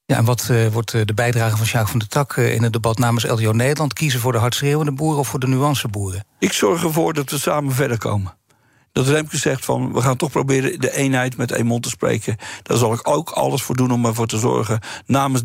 [0.05, 2.62] Ja, en wat uh, wordt uh, de bijdrage van Sjaak van der Tak uh, in
[2.62, 3.93] het debat namens LDO Nederland?
[3.93, 6.24] Kiezen voor de hardschreeuwende boeren of voor de nuanceboeren?
[6.39, 8.37] Ik zorg ervoor dat we samen verder komen
[8.97, 12.36] dat Remke zegt van we gaan toch proberen de eenheid met één mond te spreken.
[12.62, 15.42] Daar zal ik ook alles voor doen om ervoor te zorgen namens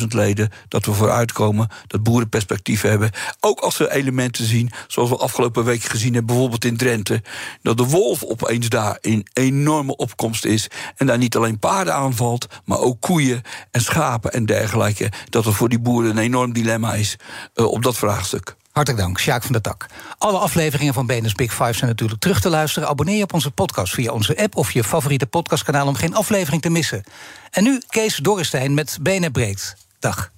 [0.00, 3.10] 30.000 leden dat we vooruitkomen, dat boerenperspectief hebben.
[3.40, 7.22] Ook als we elementen zien, zoals we afgelopen week gezien hebben, bijvoorbeeld in Drenthe,
[7.62, 12.46] dat de wolf opeens daar in enorme opkomst is en daar niet alleen paarden aanvalt,
[12.64, 15.12] maar ook koeien en schapen en dergelijke.
[15.28, 17.16] Dat er voor die boeren een enorm dilemma is
[17.54, 18.56] uh, op dat vraagstuk.
[18.72, 19.86] Hartelijk dank, Sjaak van der Tak.
[20.18, 22.88] Alle afleveringen van BNS Big Five zijn natuurlijk terug te luisteren.
[22.88, 25.86] Abonneer je op onze podcast via onze app of je favoriete podcastkanaal...
[25.86, 27.02] om geen aflevering te missen.
[27.50, 29.76] En nu Kees Dorrestein met BNR Breed.
[29.98, 30.30] Dag.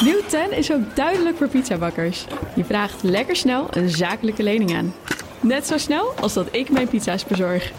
[0.00, 2.26] Nieuw 10 is ook duidelijk voor pizzabakkers.
[2.54, 4.94] Je vraagt lekker snel een zakelijke lening aan.
[5.40, 7.72] Net zo snel als dat ik mijn pizza's bezorg.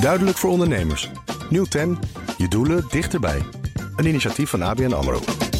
[0.00, 1.10] Duidelijk voor ondernemers.
[1.50, 1.98] Nieuw 10,
[2.36, 3.57] je doelen dichterbij.
[3.98, 5.57] Een initiatief van ABN AMRO.